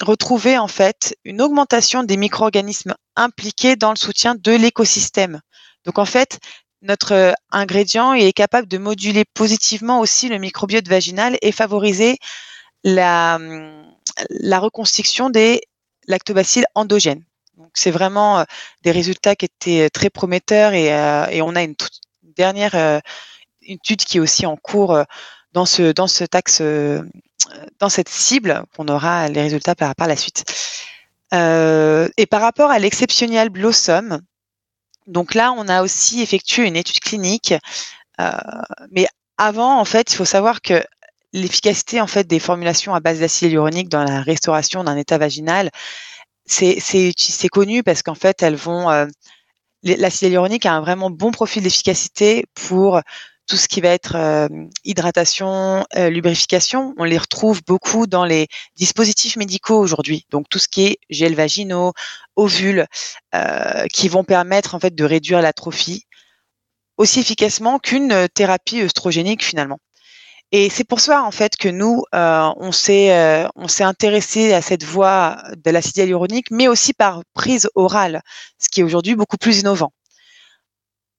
retrouvé 0.00 0.56
en 0.56 0.68
fait 0.68 1.14
une 1.26 1.42
augmentation 1.42 2.02
des 2.02 2.16
micro-organismes 2.16 2.94
impliqués 3.14 3.76
dans 3.76 3.90
le 3.90 3.96
soutien 3.96 4.34
de 4.34 4.52
l'écosystème. 4.52 5.42
Donc 5.84 5.98
en 5.98 6.06
fait, 6.06 6.38
notre 6.80 7.34
ingrédient 7.50 8.14
est 8.14 8.32
capable 8.32 8.68
de 8.68 8.78
moduler 8.78 9.26
positivement 9.34 10.00
aussi 10.00 10.30
le 10.30 10.38
microbiote 10.38 10.88
vaginal 10.88 11.36
et 11.42 11.52
favoriser 11.52 12.16
la, 12.84 13.38
la 14.30 14.58
reconstruction 14.60 15.30
des 15.30 15.62
lactobacilles 16.06 16.66
endogènes. 16.74 17.24
Donc 17.56 17.70
c'est 17.74 17.90
vraiment 17.90 18.40
euh, 18.40 18.44
des 18.82 18.90
résultats 18.90 19.36
qui 19.36 19.46
étaient 19.46 19.86
euh, 19.86 19.88
très 19.88 20.10
prometteurs 20.10 20.72
et, 20.72 20.92
euh, 20.92 21.26
et 21.28 21.42
on 21.42 21.54
a 21.54 21.62
une, 21.62 21.74
dernière 22.36 23.00
étude 23.62 24.02
qui 24.02 24.16
est 24.16 24.20
aussi 24.20 24.44
en 24.44 24.56
cours 24.56 24.98
dans 25.52 25.66
ce 25.66 25.92
dans 25.92 26.08
ce 26.08 26.24
axe 26.32 26.60
dans 27.78 27.88
cette 27.88 28.08
cible 28.08 28.64
qu'on 28.74 28.88
aura 28.88 29.28
les 29.28 29.40
résultats 29.40 29.76
par, 29.76 29.94
par 29.94 30.08
la 30.08 30.16
suite. 30.16 30.42
et 31.32 32.26
par 32.28 32.40
rapport 32.40 32.72
à 32.72 32.80
l'exceptionnel 32.80 33.50
Blossom, 33.50 34.20
donc 35.06 35.34
là 35.34 35.52
on 35.56 35.68
a 35.68 35.84
aussi 35.84 36.22
effectué 36.22 36.66
une 36.66 36.74
étude 36.74 36.98
clinique, 36.98 37.54
mais 38.90 39.06
avant 39.38 39.78
en 39.78 39.84
fait 39.84 40.12
il 40.12 40.16
faut 40.16 40.24
savoir 40.24 40.60
que 40.60 40.82
l'efficacité 41.34 42.00
en 42.00 42.06
fait 42.06 42.26
des 42.26 42.38
formulations 42.38 42.94
à 42.94 43.00
base 43.00 43.20
d'acide 43.20 43.48
hyaluronique 43.48 43.88
dans 43.90 44.04
la 44.04 44.22
restauration 44.22 44.84
d'un 44.84 44.96
état 44.96 45.18
vaginal, 45.18 45.70
c'est 46.46 47.48
connu 47.50 47.82
parce 47.82 48.02
qu'en 48.02 48.14
fait 48.14 48.42
elles 48.42 48.54
vont 48.54 48.90
euh, 48.90 49.06
l'acide 49.82 50.28
hyaluronique 50.28 50.64
a 50.64 50.72
un 50.72 50.80
vraiment 50.80 51.10
bon 51.10 51.32
profil 51.32 51.64
d'efficacité 51.64 52.46
pour 52.54 53.00
tout 53.46 53.56
ce 53.56 53.68
qui 53.68 53.82
va 53.82 53.90
être 53.90 54.14
euh, 54.16 54.48
hydratation, 54.84 55.84
euh, 55.96 56.08
lubrification, 56.08 56.94
on 56.96 57.04
les 57.04 57.18
retrouve 57.18 57.62
beaucoup 57.66 58.06
dans 58.06 58.24
les 58.24 58.46
dispositifs 58.76 59.36
médicaux 59.36 59.78
aujourd'hui. 59.78 60.24
Donc 60.30 60.48
tout 60.48 60.58
ce 60.58 60.68
qui 60.68 60.86
est 60.86 60.98
gel 61.10 61.34
vaginaux, 61.34 61.92
ovules, 62.36 62.86
qui 63.92 64.08
vont 64.08 64.24
permettre 64.24 64.74
en 64.74 64.80
fait 64.80 64.94
de 64.94 65.04
réduire 65.04 65.42
l'atrophie 65.42 66.06
aussi 66.96 67.20
efficacement 67.20 67.80
qu'une 67.80 68.28
thérapie 68.32 68.80
œstrogénique 68.80 69.44
finalement. 69.44 69.78
Et 70.56 70.70
c'est 70.70 70.84
pour 70.84 71.00
ça 71.00 71.24
en 71.24 71.32
fait 71.32 71.56
que 71.56 71.68
nous 71.68 72.04
euh, 72.14 72.48
on 72.58 72.70
s'est 72.70 73.10
euh, 73.10 73.48
intéressé 73.80 74.52
à 74.52 74.62
cette 74.62 74.84
voie 74.84 75.42
de 75.56 75.68
l'acide 75.72 75.96
hyaluronique, 75.96 76.52
mais 76.52 76.68
aussi 76.68 76.92
par 76.92 77.24
prise 77.34 77.68
orale, 77.74 78.22
ce 78.60 78.68
qui 78.68 78.78
est 78.78 78.84
aujourd'hui 78.84 79.16
beaucoup 79.16 79.36
plus 79.36 79.58
innovant. 79.58 79.92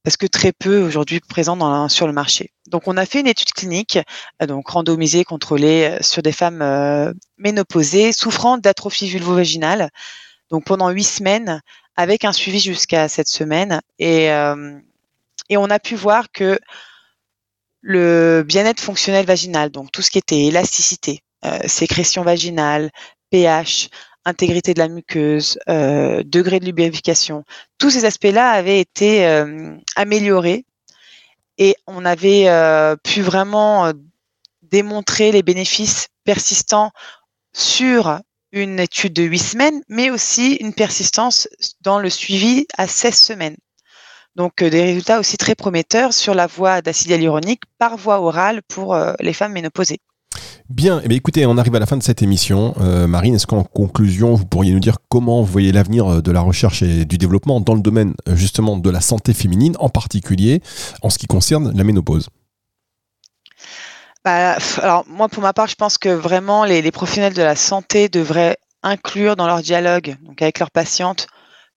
Parce 0.05 0.15
que 0.15 0.25
très 0.25 0.53
peu 0.53 0.81
aujourd'hui 0.81 1.19
présent 1.19 1.89
sur 1.89 2.07
le 2.07 2.13
marché. 2.13 2.53
Donc 2.67 2.87
on 2.87 2.95
a 2.95 3.05
fait 3.05 3.19
une 3.19 3.27
étude 3.27 3.51
clinique, 3.51 3.99
euh, 4.41 4.45
donc 4.45 4.69
randomisée, 4.69 5.25
contrôlée 5.25 5.97
sur 5.99 6.21
des 6.21 6.31
femmes 6.31 7.13
ménopausées 7.37 8.13
souffrant 8.13 8.57
d'atrophie 8.57 9.09
vulvovaginale, 9.09 9.89
donc 10.49 10.63
pendant 10.63 10.89
huit 10.91 11.03
semaines, 11.03 11.61
avec 11.97 12.23
un 12.23 12.31
suivi 12.31 12.61
jusqu'à 12.61 13.09
cette 13.09 13.27
semaine, 13.27 13.81
et 13.99 14.29
on 14.29 15.69
a 15.69 15.79
pu 15.79 15.95
voir 15.95 16.31
que 16.31 16.57
le 17.87 18.43
bien-être 18.43 18.81
fonctionnel 18.81 19.27
vaginal, 19.27 19.69
donc 19.69 19.91
tout 19.91 20.01
ce 20.01 20.09
qui 20.09 20.17
était 20.17 20.45
élasticité, 20.45 21.21
euh, 21.45 21.59
sécrétion 21.67 22.23
vaginale, 22.23 22.89
pH, 23.29 23.89
intégrité 24.25 24.73
de 24.73 24.79
la 24.79 24.87
muqueuse, 24.87 25.59
euh, 25.69 26.23
degré 26.25 26.59
de 26.59 26.65
lubrification, 26.65 27.43
tous 27.77 27.91
ces 27.91 28.05
aspects-là 28.05 28.49
avaient 28.49 28.79
été 28.79 29.27
euh, 29.27 29.77
améliorés 29.95 30.65
et 31.59 31.75
on 31.85 32.05
avait 32.05 32.49
pu 33.03 33.21
vraiment 33.21 33.93
démontrer 34.63 35.31
les 35.31 35.43
bénéfices 35.43 36.07
persistants 36.23 36.91
sur 37.53 38.19
une 38.51 38.79
étude 38.79 39.13
de 39.13 39.23
8 39.23 39.39
semaines, 39.39 39.83
mais 39.87 40.09
aussi 40.09 40.55
une 40.55 40.73
persistance 40.73 41.47
dans 41.81 41.99
le 41.99 42.09
suivi 42.09 42.65
à 42.77 42.87
16 42.87 43.15
semaines. 43.15 43.57
Donc 44.35 44.61
euh, 44.61 44.69
des 44.69 44.81
résultats 44.81 45.19
aussi 45.19 45.37
très 45.37 45.55
prometteurs 45.55 46.13
sur 46.13 46.33
la 46.33 46.47
voie 46.47 46.81
d'acide 46.81 47.11
hyaluronique 47.11 47.61
par 47.77 47.97
voie 47.97 48.19
orale 48.19 48.61
pour 48.67 48.93
euh, 48.93 49.13
les 49.19 49.33
femmes 49.33 49.53
ménopausées. 49.53 49.99
Bien, 50.69 51.01
eh 51.03 51.13
écoutez, 51.13 51.45
on 51.45 51.57
arrive 51.57 51.75
à 51.75 51.79
la 51.79 51.85
fin 51.85 51.95
de 51.95 52.03
cette 52.03 52.21
émission. 52.21 52.73
Euh, 52.81 53.07
Marine, 53.07 53.35
est-ce 53.35 53.47
qu'en 53.47 53.63
conclusion, 53.63 54.33
vous 54.33 54.45
pourriez 54.45 54.73
nous 54.73 54.79
dire 54.79 54.97
comment 55.09 55.41
vous 55.41 55.51
voyez 55.51 55.71
l'avenir 55.71 56.23
de 56.23 56.31
la 56.31 56.41
recherche 56.41 56.81
et 56.81 57.05
du 57.05 57.17
développement 57.17 57.61
dans 57.61 57.75
le 57.75 57.81
domaine 57.81 58.15
justement 58.33 58.75
de 58.75 58.89
la 58.89 58.99
santé 58.99 59.33
féminine, 59.33 59.75
en 59.79 59.89
particulier 59.89 60.61
en 61.01 61.09
ce 61.09 61.19
qui 61.19 61.27
concerne 61.27 61.75
la 61.77 61.83
ménopause? 61.83 62.29
Bah, 64.25 64.57
alors 64.81 65.05
moi 65.07 65.29
pour 65.29 65.43
ma 65.43 65.53
part, 65.53 65.67
je 65.67 65.75
pense 65.75 65.99
que 65.99 66.09
vraiment 66.09 66.65
les, 66.65 66.81
les, 66.81 66.91
professionnels 66.91 67.35
de 67.35 67.43
la 67.43 67.55
santé 67.55 68.09
devraient 68.09 68.57
inclure 68.81 69.35
dans 69.35 69.45
leur 69.45 69.61
dialogue, 69.61 70.17
donc 70.23 70.41
avec 70.41 70.57
leurs 70.57 70.71
patientes, 70.71 71.27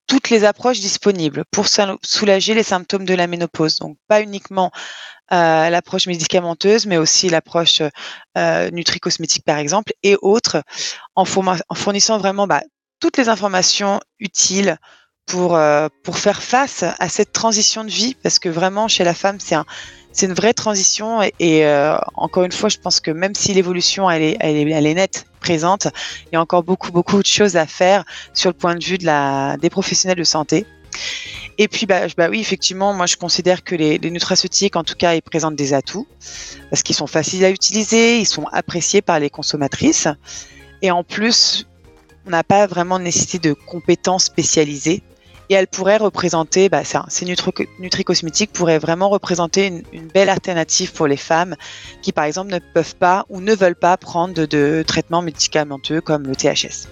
toutes 0.09 0.31
les 0.31 0.43
approches 0.45 0.81
disponibles 0.81 1.45
pour 1.53 1.67
soulager 2.03 2.55
les 2.55 2.65
symptômes 2.65 3.05
de 3.05 3.15
la 3.15 3.29
ménopause. 3.29 3.77
Donc 3.77 3.97
pas 4.09 4.21
uniquement 4.21 4.73
euh, 5.31 5.69
l'approche 5.69 6.07
médicamenteuse, 6.07 6.87
mais 6.87 6.97
aussi 6.97 7.29
l'approche 7.29 7.83
euh, 8.37 8.71
nutri-cosmétique 8.71 9.45
par 9.45 9.59
exemple 9.59 9.93
et 10.03 10.17
autres, 10.23 10.63
en, 11.15 11.25
fournissant 11.27 12.19
vraiment 12.19 12.47
bah, 12.47 12.63
toutes 12.99 13.19
les 13.19 13.29
informations 13.29 14.01
utiles 14.19 14.79
pour, 15.27 15.55
euh, 15.55 15.89
pour 16.03 16.19
faire 16.19 16.43
face 16.43 16.85
à 16.99 17.09
cette 17.11 17.33
transition 17.33 17.85
de 17.85 17.91
vie, 17.91 18.17
parce 18.23 18.39
que 18.39 18.49
vraiment 18.49 18.89
chez 18.89 19.05
la 19.05 19.15
femme, 19.15 19.39
c'est 19.39 19.55
un, 19.55 19.67
c'est 20.19 20.27
une 20.27 20.35
vraie 20.35 20.53
transition 20.53 21.23
et, 21.23 21.65
euh, 21.65 21.97
encore 22.15 22.43
une 22.43 22.51
fois, 22.51 22.69
je 22.69 22.79
pense 22.79 22.99
que 22.99 23.13
même 23.13 23.37
si 23.37 23.55
l'évolution 23.55 24.11
elle 24.11 24.23
est, 24.23 24.37
elle 24.41 24.57
est, 24.57 24.95
nette, 24.95 25.27
présente, 25.39 25.87
il 26.27 26.35
y 26.35 26.37
a 26.37 26.41
encore 26.41 26.65
beaucoup 26.65 26.91
beaucoup 26.91 27.23
de 27.23 27.27
choses 27.27 27.57
à 27.57 27.69
faire 27.69 28.05
sur 28.35 28.51
le 28.51 28.57
point 28.57 28.75
de 28.75 28.85
vue 28.85 28.99
de 28.99 29.07
la, 29.07 29.57
des 29.59 29.71
professionnels 29.71 30.19
de 30.19 30.25
santé. 30.25 30.67
Et 31.57 31.69
puis, 31.69 31.87
bah, 31.87 32.09
bah 32.17 32.29
oui, 32.29 32.41
effectivement, 32.41 32.93
moi 32.95 33.07
je 33.07 33.15
considère 33.15 33.63
que 33.63 33.77
les, 33.77 33.99
les 33.99 34.11
nutraceutiques, 34.11 34.75
en 34.75 34.83
tout 34.83 34.97
cas, 34.97 35.15
ils 35.15 35.23
présentent 35.23 35.55
des 35.55 35.73
atouts 35.73 36.09
parce 36.69 36.83
qu'ils 36.83 36.97
sont 36.97 37.07
faciles 37.07 37.45
à 37.45 37.51
utiliser, 37.51 38.19
ils 38.19 38.27
sont 38.27 38.47
appréciés 38.51 39.03
par 39.03 39.21
les 39.21 39.31
consommatrices. 39.31 40.09
Et 40.83 40.91
en 40.91 41.05
plus, 41.05 41.69
on 42.27 42.31
n'a 42.31 42.43
pas 42.43 42.67
vraiment 42.67 42.99
nécessité 42.99 43.39
de 43.39 43.53
compétences 43.53 44.25
spécialisées 44.25 45.05
et 45.51 45.55
elle 45.55 45.67
pourrait 45.67 45.97
représenter, 45.97 46.69
bah, 46.69 46.83
ces 46.85 47.25
nutri-cosmétiques 47.25 48.53
pourraient 48.53 48.79
vraiment 48.79 49.09
représenter 49.09 49.67
une, 49.93 50.09
belle 50.09 50.29
alternative 50.29 50.93
pour 50.93 51.07
les 51.07 51.17
femmes 51.17 51.55
qui, 52.03 52.13
par 52.13 52.25
exemple, 52.25 52.51
ne 52.51 52.59
peuvent 52.59 52.97
pas 52.97 53.27
ou 53.29 53.41
ne 53.41 53.55
veulent 53.55 53.77
pas 53.77 53.97
prendre 53.97 54.47
de, 54.47 54.85
traitements 54.87 55.23
médicamenteux 55.23 56.01
comme 56.01 56.25
le 56.25 56.35
THS. 56.35 56.89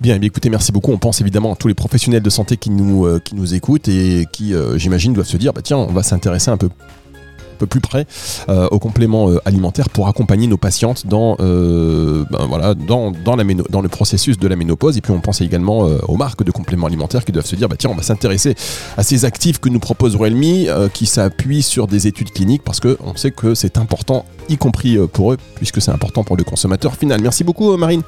Bien, 0.00 0.18
eh 0.20 0.26
écoutez, 0.26 0.50
merci 0.50 0.70
beaucoup. 0.70 0.92
On 0.92 0.98
pense 0.98 1.20
évidemment 1.20 1.52
à 1.52 1.56
tous 1.56 1.68
les 1.68 1.74
professionnels 1.74 2.22
de 2.22 2.30
santé 2.30 2.56
qui 2.56 2.70
nous, 2.70 3.06
euh, 3.06 3.20
qui 3.24 3.34
nous 3.34 3.54
écoutent 3.54 3.88
et 3.88 4.26
qui, 4.32 4.54
euh, 4.54 4.78
j'imagine, 4.78 5.12
doivent 5.12 5.26
se 5.26 5.36
dire, 5.36 5.52
bah, 5.52 5.62
tiens, 5.62 5.78
on 5.78 5.92
va 5.92 6.02
s'intéresser 6.02 6.50
un 6.50 6.56
peu 6.56 6.68
plus 7.52 7.80
près 7.80 8.06
euh, 8.48 8.68
aux 8.70 8.78
compléments 8.78 9.30
euh, 9.30 9.40
alimentaires 9.44 9.88
pour 9.88 10.08
accompagner 10.08 10.46
nos 10.46 10.56
patientes 10.56 11.06
dans, 11.06 11.36
euh, 11.40 12.24
ben 12.30 12.74
dans, 12.86 13.82
le 13.82 13.88
processus 13.88 14.38
de 14.38 14.48
la 14.48 14.56
ménopause. 14.56 14.96
Et 14.96 15.00
puis 15.00 15.12
on 15.12 15.20
pense 15.20 15.40
également 15.40 15.80
aux 16.08 16.16
marques 16.16 16.44
de 16.44 16.50
compléments 16.50 16.86
alimentaires 16.86 17.24
qui 17.24 17.32
doivent 17.32 17.46
se 17.46 17.56
dire 17.56 17.68
bah, 17.68 17.76
tiens, 17.78 17.90
on 17.90 17.94
va 17.94 18.02
s'intéresser 18.02 18.54
à 18.96 19.02
ces 19.02 19.24
actifs 19.24 19.58
que 19.58 19.68
nous 19.68 19.80
propose 19.80 20.16
Realme 20.16 20.90
qui 20.92 21.06
s'appuient 21.06 21.62
sur 21.62 21.86
des 21.86 22.06
études 22.06 22.30
cliniques 22.30 22.62
parce 22.62 22.80
qu'on 22.80 23.16
sait 23.16 23.30
que 23.30 23.54
c'est 23.54 23.78
important, 23.78 24.24
y 24.48 24.56
compris 24.56 24.98
pour 25.12 25.32
eux, 25.32 25.38
puisque 25.56 25.80
c'est 25.80 25.90
important 25.90 26.24
pour 26.24 26.36
le 26.36 26.44
consommateur 26.44 26.96
final. 26.96 27.20
Merci 27.20 27.44
beaucoup, 27.44 27.76
Marine. 27.76 28.02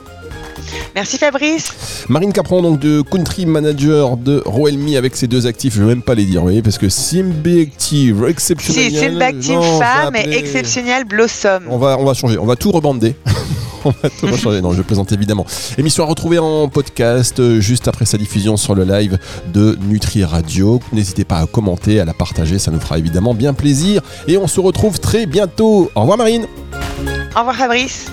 Merci 0.94 1.18
Fabrice. 1.18 1.72
Marine 2.08 2.32
Capron, 2.32 2.62
donc 2.62 2.78
de 2.78 3.02
country 3.02 3.46
manager 3.46 4.16
de 4.16 4.42
Roelmi 4.44 4.96
avec 4.96 5.16
ses 5.16 5.26
deux 5.26 5.46
actifs, 5.46 5.74
je 5.74 5.80
ne 5.80 5.86
vais 5.86 5.94
même 5.94 6.02
pas 6.02 6.14
les 6.14 6.24
dire, 6.24 6.40
vous 6.40 6.46
voyez, 6.46 6.62
parce 6.62 6.78
que 6.78 6.88
Symbactive 6.88 8.24
Exceptional. 8.28 8.90
Si, 8.90 8.98
Symbactive 8.98 9.60
Femme 9.78 10.16
et 10.16 10.36
Exceptional 10.36 11.04
Blossom. 11.04 11.64
On 11.68 11.78
va, 11.78 11.98
on 11.98 12.04
va 12.04 12.14
changer, 12.14 12.38
on 12.38 12.46
va 12.46 12.56
tout 12.56 12.70
rebander. 12.70 13.16
on 13.86 13.90
va 14.02 14.10
tout 14.10 14.26
rechanger. 14.26 14.60
Non, 14.60 14.72
je 14.72 14.82
plaisante 14.82 15.12
évidemment. 15.12 15.46
Émission 15.78 16.04
à 16.04 16.06
retrouver 16.06 16.38
en 16.38 16.68
podcast 16.68 17.38
euh, 17.40 17.60
juste 17.60 17.88
après 17.88 18.04
sa 18.04 18.18
diffusion 18.18 18.56
sur 18.56 18.74
le 18.74 18.84
live 18.84 19.18
de 19.52 19.78
Nutri 19.82 20.24
Radio. 20.24 20.80
N'hésitez 20.92 21.24
pas 21.24 21.38
à 21.38 21.46
commenter, 21.46 22.00
à 22.00 22.04
la 22.04 22.14
partager, 22.14 22.58
ça 22.58 22.70
nous 22.70 22.80
fera 22.80 22.98
évidemment 22.98 23.34
bien 23.34 23.54
plaisir. 23.54 24.02
Et 24.26 24.36
on 24.38 24.46
se 24.46 24.60
retrouve 24.60 25.00
très 25.00 25.26
bientôt. 25.26 25.90
Au 25.94 26.00
revoir 26.00 26.18
Marine. 26.18 26.46
Au 27.36 27.40
revoir 27.40 27.56
Fabrice. 27.56 28.06